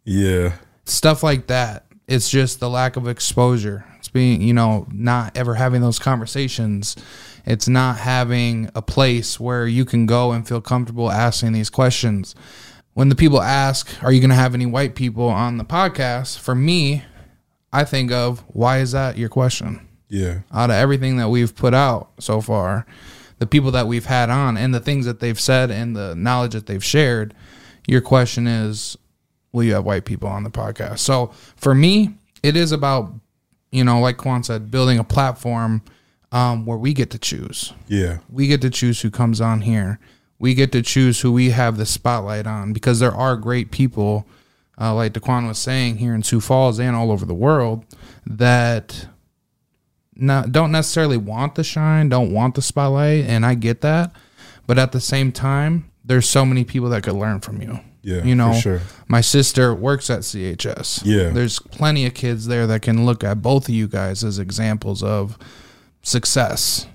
[0.06, 0.54] Yeah.
[0.86, 1.86] stuff like that.
[2.08, 3.86] It's just the lack of exposure.
[3.98, 6.96] It's being, you know, not ever having those conversations.
[7.50, 12.36] It's not having a place where you can go and feel comfortable asking these questions.
[12.94, 16.38] When the people ask, Are you going to have any white people on the podcast?
[16.38, 17.04] For me,
[17.74, 19.88] I think of, Why is that your question?
[20.12, 20.40] Yeah.
[20.52, 22.86] out of everything that we've put out so far,
[23.38, 26.54] the people that we've had on and the things that they've said and the knowledge
[26.54, 27.34] that they've shared,
[27.88, 28.96] your question is,
[29.52, 31.00] will you have white people on the podcast?
[31.00, 33.12] So for me, it is about,
[33.72, 35.82] you know, like Quan said, building a platform
[36.32, 37.74] um, where we get to choose.
[37.88, 38.20] Yeah.
[38.30, 40.00] We get to choose who comes on here.
[40.38, 44.26] We get to choose who we have the spotlight on because there are great people,
[44.80, 47.86] uh, like Daquan was saying, here in Sioux Falls and all over the world
[48.26, 49.08] that
[50.16, 54.12] not don't necessarily want the shine, don't want the spotlight, and I get that.
[54.68, 57.80] But at the same time, there's so many people that could learn from you.
[58.02, 58.82] Yeah, you know, for sure.
[59.08, 61.02] my sister works at CHS.
[61.04, 61.30] Yeah.
[61.32, 65.04] there's plenty of kids there that can look at both of you guys as examples
[65.04, 65.38] of
[66.02, 66.88] success.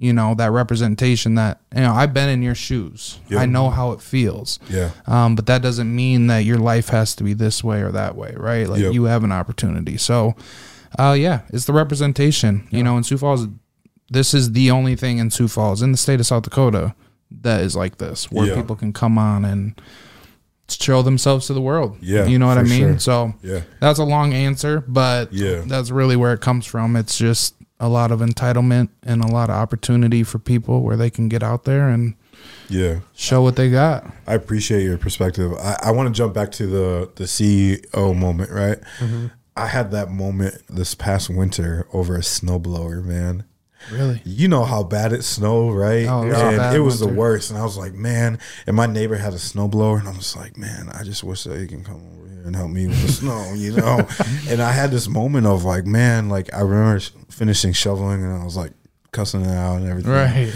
[0.00, 1.34] You know that representation.
[1.34, 3.18] That you know, I've been in your shoes.
[3.28, 3.40] Yeah.
[3.40, 4.60] I know how it feels.
[4.70, 4.90] Yeah.
[5.08, 8.14] Um, but that doesn't mean that your life has to be this way or that
[8.14, 8.68] way, right?
[8.68, 8.92] Like Yep.
[8.92, 9.96] you have an opportunity.
[9.96, 10.36] So,
[10.96, 12.68] uh, yeah, it's the representation.
[12.70, 13.48] You know, in Sioux Falls,
[14.08, 16.94] this is the only thing in Sioux Falls in the state of South Dakota
[17.42, 18.54] that is like this, where Yeah.
[18.54, 19.80] people can come on and
[20.70, 21.96] show themselves to the world.
[22.00, 22.78] Yeah, you know what I mean.
[22.80, 22.98] sure.
[23.00, 23.60] So Yeah.
[23.80, 25.62] that's a long answer, but Yeah.
[25.66, 26.94] that's really where it comes from.
[26.94, 31.10] It's just a lot of entitlement and a lot of opportunity for people where they
[31.10, 32.14] can get out there and
[32.68, 33.00] Yeah.
[33.14, 34.04] show what they got.
[34.26, 35.52] I appreciate your perspective.
[35.54, 38.78] I, I want to jump back to the the CEO moment, right?
[38.98, 39.26] Mm-hmm.
[39.56, 43.44] I had that moment this past winter over a snowblower, man.
[43.92, 44.20] Really.
[44.24, 46.06] You know how bad it snowed, right?
[46.06, 47.50] Oh, it was and it was the worst.
[47.50, 50.56] And I was like, man, and my neighbor had a snowblower, and I was like,
[50.56, 53.12] man, I just wish that he can come over here and help me with the
[53.12, 54.06] snow, you know?
[54.48, 58.44] and I had this moment of like, man, like I remember finishing shoveling, and I
[58.44, 58.72] was like
[59.10, 60.52] cussing it out and everything Right.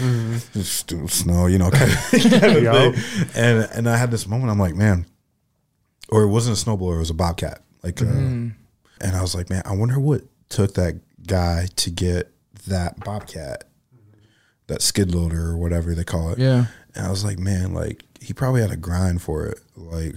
[0.53, 1.97] just stupid snow, you know, kind of,
[2.31, 3.29] kind of thing.
[3.35, 4.51] And and I had this moment.
[4.51, 5.05] I'm like, man,
[6.09, 7.61] or it wasn't a snowblower, it was a bobcat.
[7.81, 8.53] Like, uh, and
[9.01, 12.31] I was like, man, I wonder what took that guy to get
[12.67, 13.65] that bobcat,
[14.67, 16.39] that skid loader or whatever they call it.
[16.39, 16.65] Yeah.
[16.95, 19.59] And I was like, man, like he probably had a grind for it.
[19.75, 20.15] Like,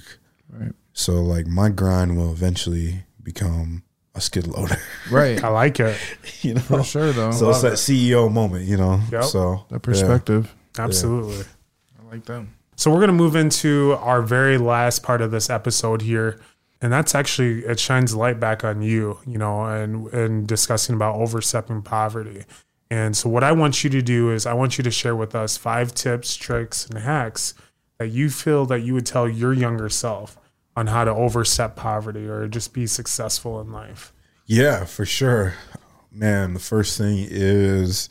[0.50, 0.72] Right.
[0.92, 3.82] so like my grind will eventually become
[4.14, 4.76] a skid loader.
[5.10, 5.42] Right.
[5.44, 5.98] I like it.
[6.42, 7.32] you know, For sure, though.
[7.32, 8.64] so it's that CEO moment.
[8.66, 9.24] You know, Yep.
[9.24, 10.54] so that perspective.
[10.78, 11.44] Absolutely.
[12.00, 12.46] I like that.
[12.76, 16.38] So we're going to move into our very last part of this episode here.
[16.82, 21.16] And that's actually it shines light back on you, you know, and and discussing about
[21.16, 22.44] overstepping poverty.
[22.90, 25.34] And so what I want you to do is I want you to share with
[25.34, 27.54] us five tips, tricks, and hacks
[27.98, 30.38] that you feel that you would tell your younger self
[30.76, 34.12] on how to overstep poverty or just be successful in life.
[34.44, 35.54] Yeah, for sure.
[36.12, 38.08] Man, the first thing is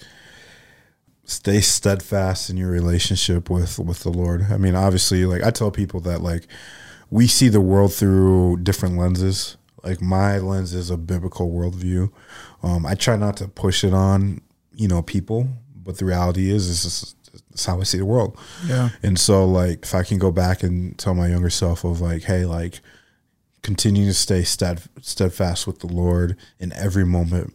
[1.24, 4.48] stay steadfast in your relationship with with the Lord.
[4.52, 6.48] I mean, obviously, like I tell people that like
[7.10, 9.58] we see the world through different lenses.
[9.84, 12.12] Like my lens is a biblical worldview.
[12.64, 14.42] Um, I try not to push it on,
[14.74, 17.16] you know, people, but the reality is, is this
[17.54, 18.38] is how I see the world.
[18.66, 18.90] Yeah.
[19.04, 22.24] And so, like, if I can go back and tell my younger self of like,
[22.24, 22.80] hey, like,
[23.62, 27.54] continue to stay stead, steadfast with the Lord in every moment,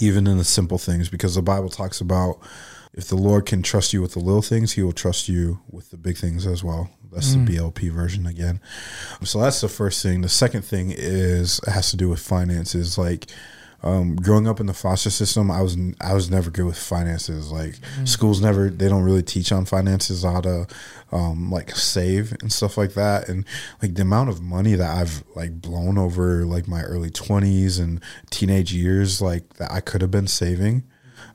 [0.00, 2.38] even in the simple things, because the Bible talks about
[2.94, 5.90] if the Lord can trust you with the little things, He will trust you with
[5.90, 6.90] the big things as well.
[7.12, 8.60] That's the BLP version again.
[9.22, 10.22] So that's the first thing.
[10.22, 12.96] The second thing is it has to do with finances.
[12.96, 13.26] Like
[13.82, 17.50] um, growing up in the foster system, I was I was never good with finances.
[17.52, 17.74] Like
[18.04, 20.66] schools never they don't really teach on finances, how to
[21.10, 23.28] um, like save and stuff like that.
[23.28, 23.44] And
[23.82, 28.00] like the amount of money that I've like blown over like my early twenties and
[28.30, 30.84] teenage years, like that I could have been saving.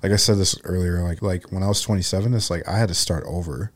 [0.07, 2.77] Like I said this earlier, like like when I was twenty seven, it's like I
[2.77, 3.73] had to start over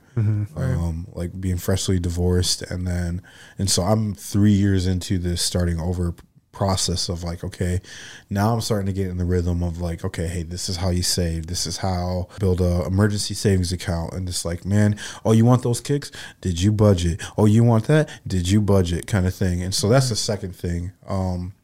[0.55, 3.21] um, like being freshly divorced, and then
[3.57, 6.15] and so I'm three years into this starting over
[6.53, 7.81] process of like, okay,
[8.29, 10.89] now I'm starting to get in the rhythm of like, okay, hey, this is how
[10.89, 15.33] you save, this is how build a emergency savings account, and it's like, man, oh,
[15.33, 16.13] you want those kicks?
[16.39, 17.21] Did you budget?
[17.37, 18.09] Oh, you want that?
[18.25, 19.05] Did you budget?
[19.05, 20.93] Kind of thing, and so that's the second thing.
[21.05, 21.55] Um,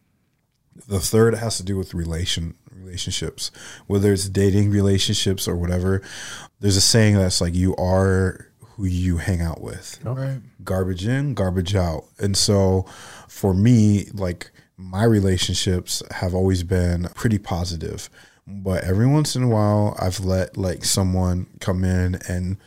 [0.90, 3.52] the third has to do with relation relationships,
[3.88, 6.02] whether it's dating relationships or whatever.
[6.60, 10.00] There's a saying that's like you are who you hang out with.
[10.04, 10.40] Right.
[10.64, 12.06] Garbage in, garbage out.
[12.20, 12.86] And so
[13.28, 18.10] for me, like my relationships have always been pretty positive.
[18.46, 22.58] But every once in a while I've let like someone come in and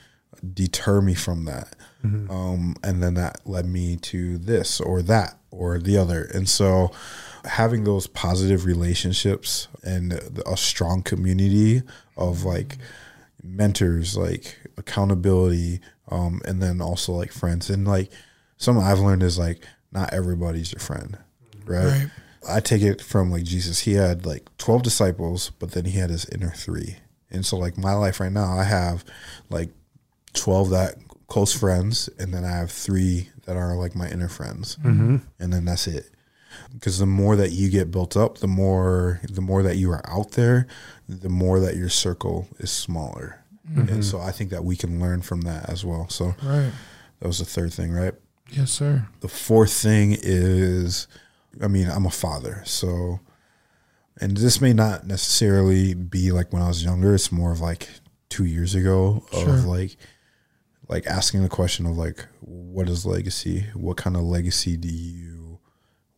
[0.55, 1.77] deter me from that.
[2.03, 5.37] Um, and then that led me to this or that.
[5.51, 6.23] or the other.
[6.35, 6.91] And so
[7.45, 10.13] having those positive relationships and
[10.47, 11.83] a strong community
[12.17, 12.79] of like
[13.43, 17.71] mentors, like accountability, um, and then also like friends.
[17.71, 18.11] And like
[18.57, 21.19] something I've learned is like not everybody's your friend,
[21.65, 21.87] right?
[21.87, 22.11] Right.
[22.49, 23.81] I take it from like Jesus.
[23.81, 26.97] He had like 12 disciples, but then he had his inner three.
[27.31, 29.05] And so, like, my life right now, I have
[29.51, 29.71] like
[30.35, 30.97] 12 that
[31.29, 34.77] close friends, and then I have three that are like my inner friends.
[34.77, 35.17] Mm-hmm.
[35.39, 36.11] And then that's it.
[36.73, 40.03] Because the more that you get built up, the more the more that you are
[40.09, 40.67] out there,
[41.09, 43.37] the more that your circle is smaller.
[43.77, 44.01] And mm-hmm.
[44.03, 46.09] so I think that we can learn from that as well.
[46.09, 46.73] So Right.
[47.21, 48.15] that was the third thing, right?
[48.51, 49.07] Yes, sir.
[49.21, 51.07] The fourth thing is,
[51.63, 53.21] I mean, I'm a father, so,
[54.21, 57.15] and this may not necessarily be like when I was younger.
[57.15, 57.89] It's more of like
[58.29, 59.57] two years ago of Sure.
[59.59, 59.97] like,
[60.89, 63.67] like asking the question of like, what is legacy?
[63.75, 65.40] What kind of legacy do you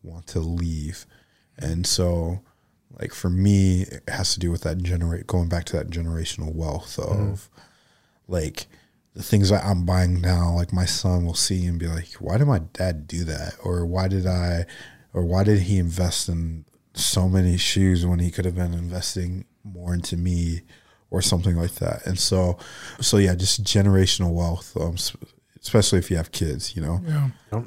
[0.03, 1.05] want to leave?
[1.57, 2.41] And so,
[2.99, 6.53] like for me, it has to do with that generate going back to that generational
[6.53, 7.49] wealth of
[8.27, 8.67] like
[9.13, 12.37] the things that I'm buying now, like my son will see and be like, why
[12.37, 13.55] did my dad do that?
[13.63, 14.65] Or why did I,
[15.13, 19.45] or why did he invest in so many shoes when he could have been investing
[19.63, 20.61] more into me
[21.11, 22.05] or something like that?
[22.07, 22.57] And so,
[22.99, 24.95] so yeah, just generational wealth, um,
[25.61, 26.99] especially if you have kids, you know?
[27.05, 27.61] Yeah.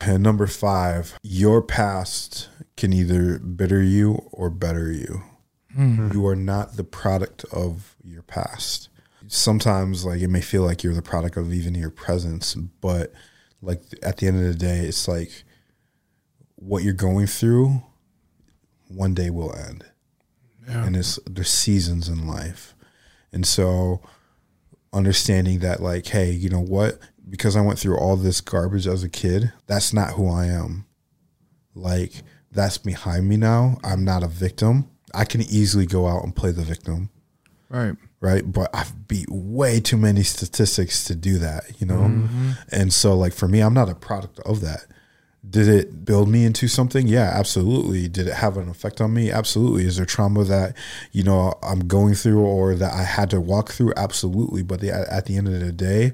[0.00, 5.22] And number five, your past can either bitter you or better you.
[5.74, 6.10] Hmm.
[6.12, 8.88] You are not the product of your past.
[9.26, 13.12] Sometimes, like, it may feel like you're the product of even your presence, but
[13.60, 15.44] like at the end of the day, it's like
[16.54, 17.82] what you're going through
[18.88, 19.84] one day will end.
[20.66, 20.84] Yeah.
[20.84, 22.74] And it's there's seasons in life.
[23.32, 24.00] And so
[24.92, 26.98] understanding that like, hey, you know what?
[27.28, 30.86] Because I went through all this garbage as a kid, that's not who I am.
[31.74, 32.12] Like
[32.50, 33.78] that's behind me now.
[33.84, 34.88] I'm not a victim.
[35.14, 37.10] I can easily go out and play the victim,
[37.70, 37.96] Right.
[38.20, 38.50] right?
[38.50, 42.00] But I've beat way too many statistics to do that, you know?
[42.00, 42.50] Mm-hmm.
[42.70, 44.84] And so like for me, I'm not a product of that.
[45.48, 47.06] Did it build me into something?
[47.06, 48.08] Yeah, absolutely.
[48.08, 49.30] Did it have an effect on me?
[49.30, 49.84] Absolutely.
[49.84, 50.76] Is there trauma that,
[51.12, 53.92] you know, I'm going through or that I had to walk through?
[53.96, 54.62] Absolutely.
[54.62, 56.12] But the, at the end of the day,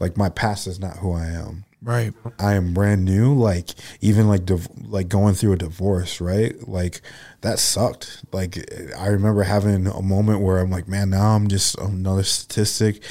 [0.00, 1.64] like my past is not who I am.
[1.84, 2.14] Right.
[2.38, 3.34] I am brand new.
[3.34, 3.70] Like
[4.00, 6.56] even like div- like going through a divorce, right?
[6.66, 7.02] Like
[7.42, 8.24] that sucked.
[8.32, 8.58] Like
[8.98, 13.02] I remember having a moment where I'm like, man, now I'm just another statistic.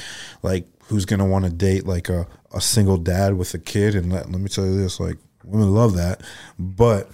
[0.42, 3.94] Like who's gonna want to date like a, a single dad with a kid?
[3.94, 6.22] And let let me tell you this, like women love that,
[6.58, 7.10] but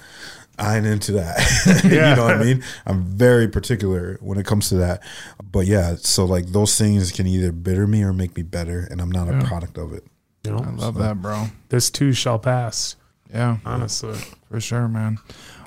[0.59, 1.81] I ain't into that.
[1.85, 2.63] you know what I mean?
[2.87, 5.03] I'm very particular when it comes to that.
[5.43, 9.01] But yeah, so like those things can either bitter me or make me better, and
[9.01, 10.05] I'm not a product of it.
[10.45, 11.47] You I know, love that, bro.
[11.69, 12.97] this too shall pass.
[13.33, 14.19] Yeah, Honestly,
[14.49, 15.19] for sure, man.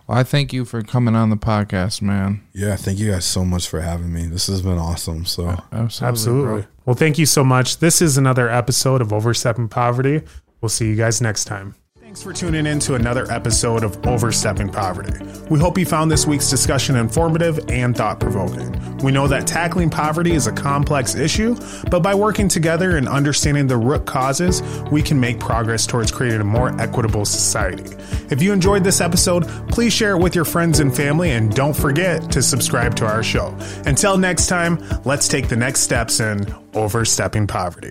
[0.05, 2.41] Well, I thank you for coming on the podcast, man.
[2.53, 4.26] Yeah, thank you guys so much for having me.
[4.26, 5.24] This has been awesome.
[5.26, 6.07] So Absolutely.
[6.07, 6.68] absolutely.
[6.86, 7.78] Well, thank you so much.
[7.78, 10.22] This is another episode of Overstepping Poverty.
[10.59, 11.76] We'll see you guys next time.
[12.14, 15.20] Thanks for tuning in to another episode of Overstepping Poverty.
[15.49, 18.97] We hope you found this week's discussion informative and thought provoking.
[18.97, 21.55] We know that tackling poverty is a complex issue,
[21.89, 24.61] but by working together and understanding the root causes,
[24.91, 27.95] we can make progress towards creating a more equitable society.
[28.30, 31.76] If you enjoyed this episode, please share it with your friends and family, and don't
[31.76, 33.57] forget to subscribe to our show.
[33.88, 36.45] Until next time, let's take the next steps in
[36.76, 37.89] overstepping poverty.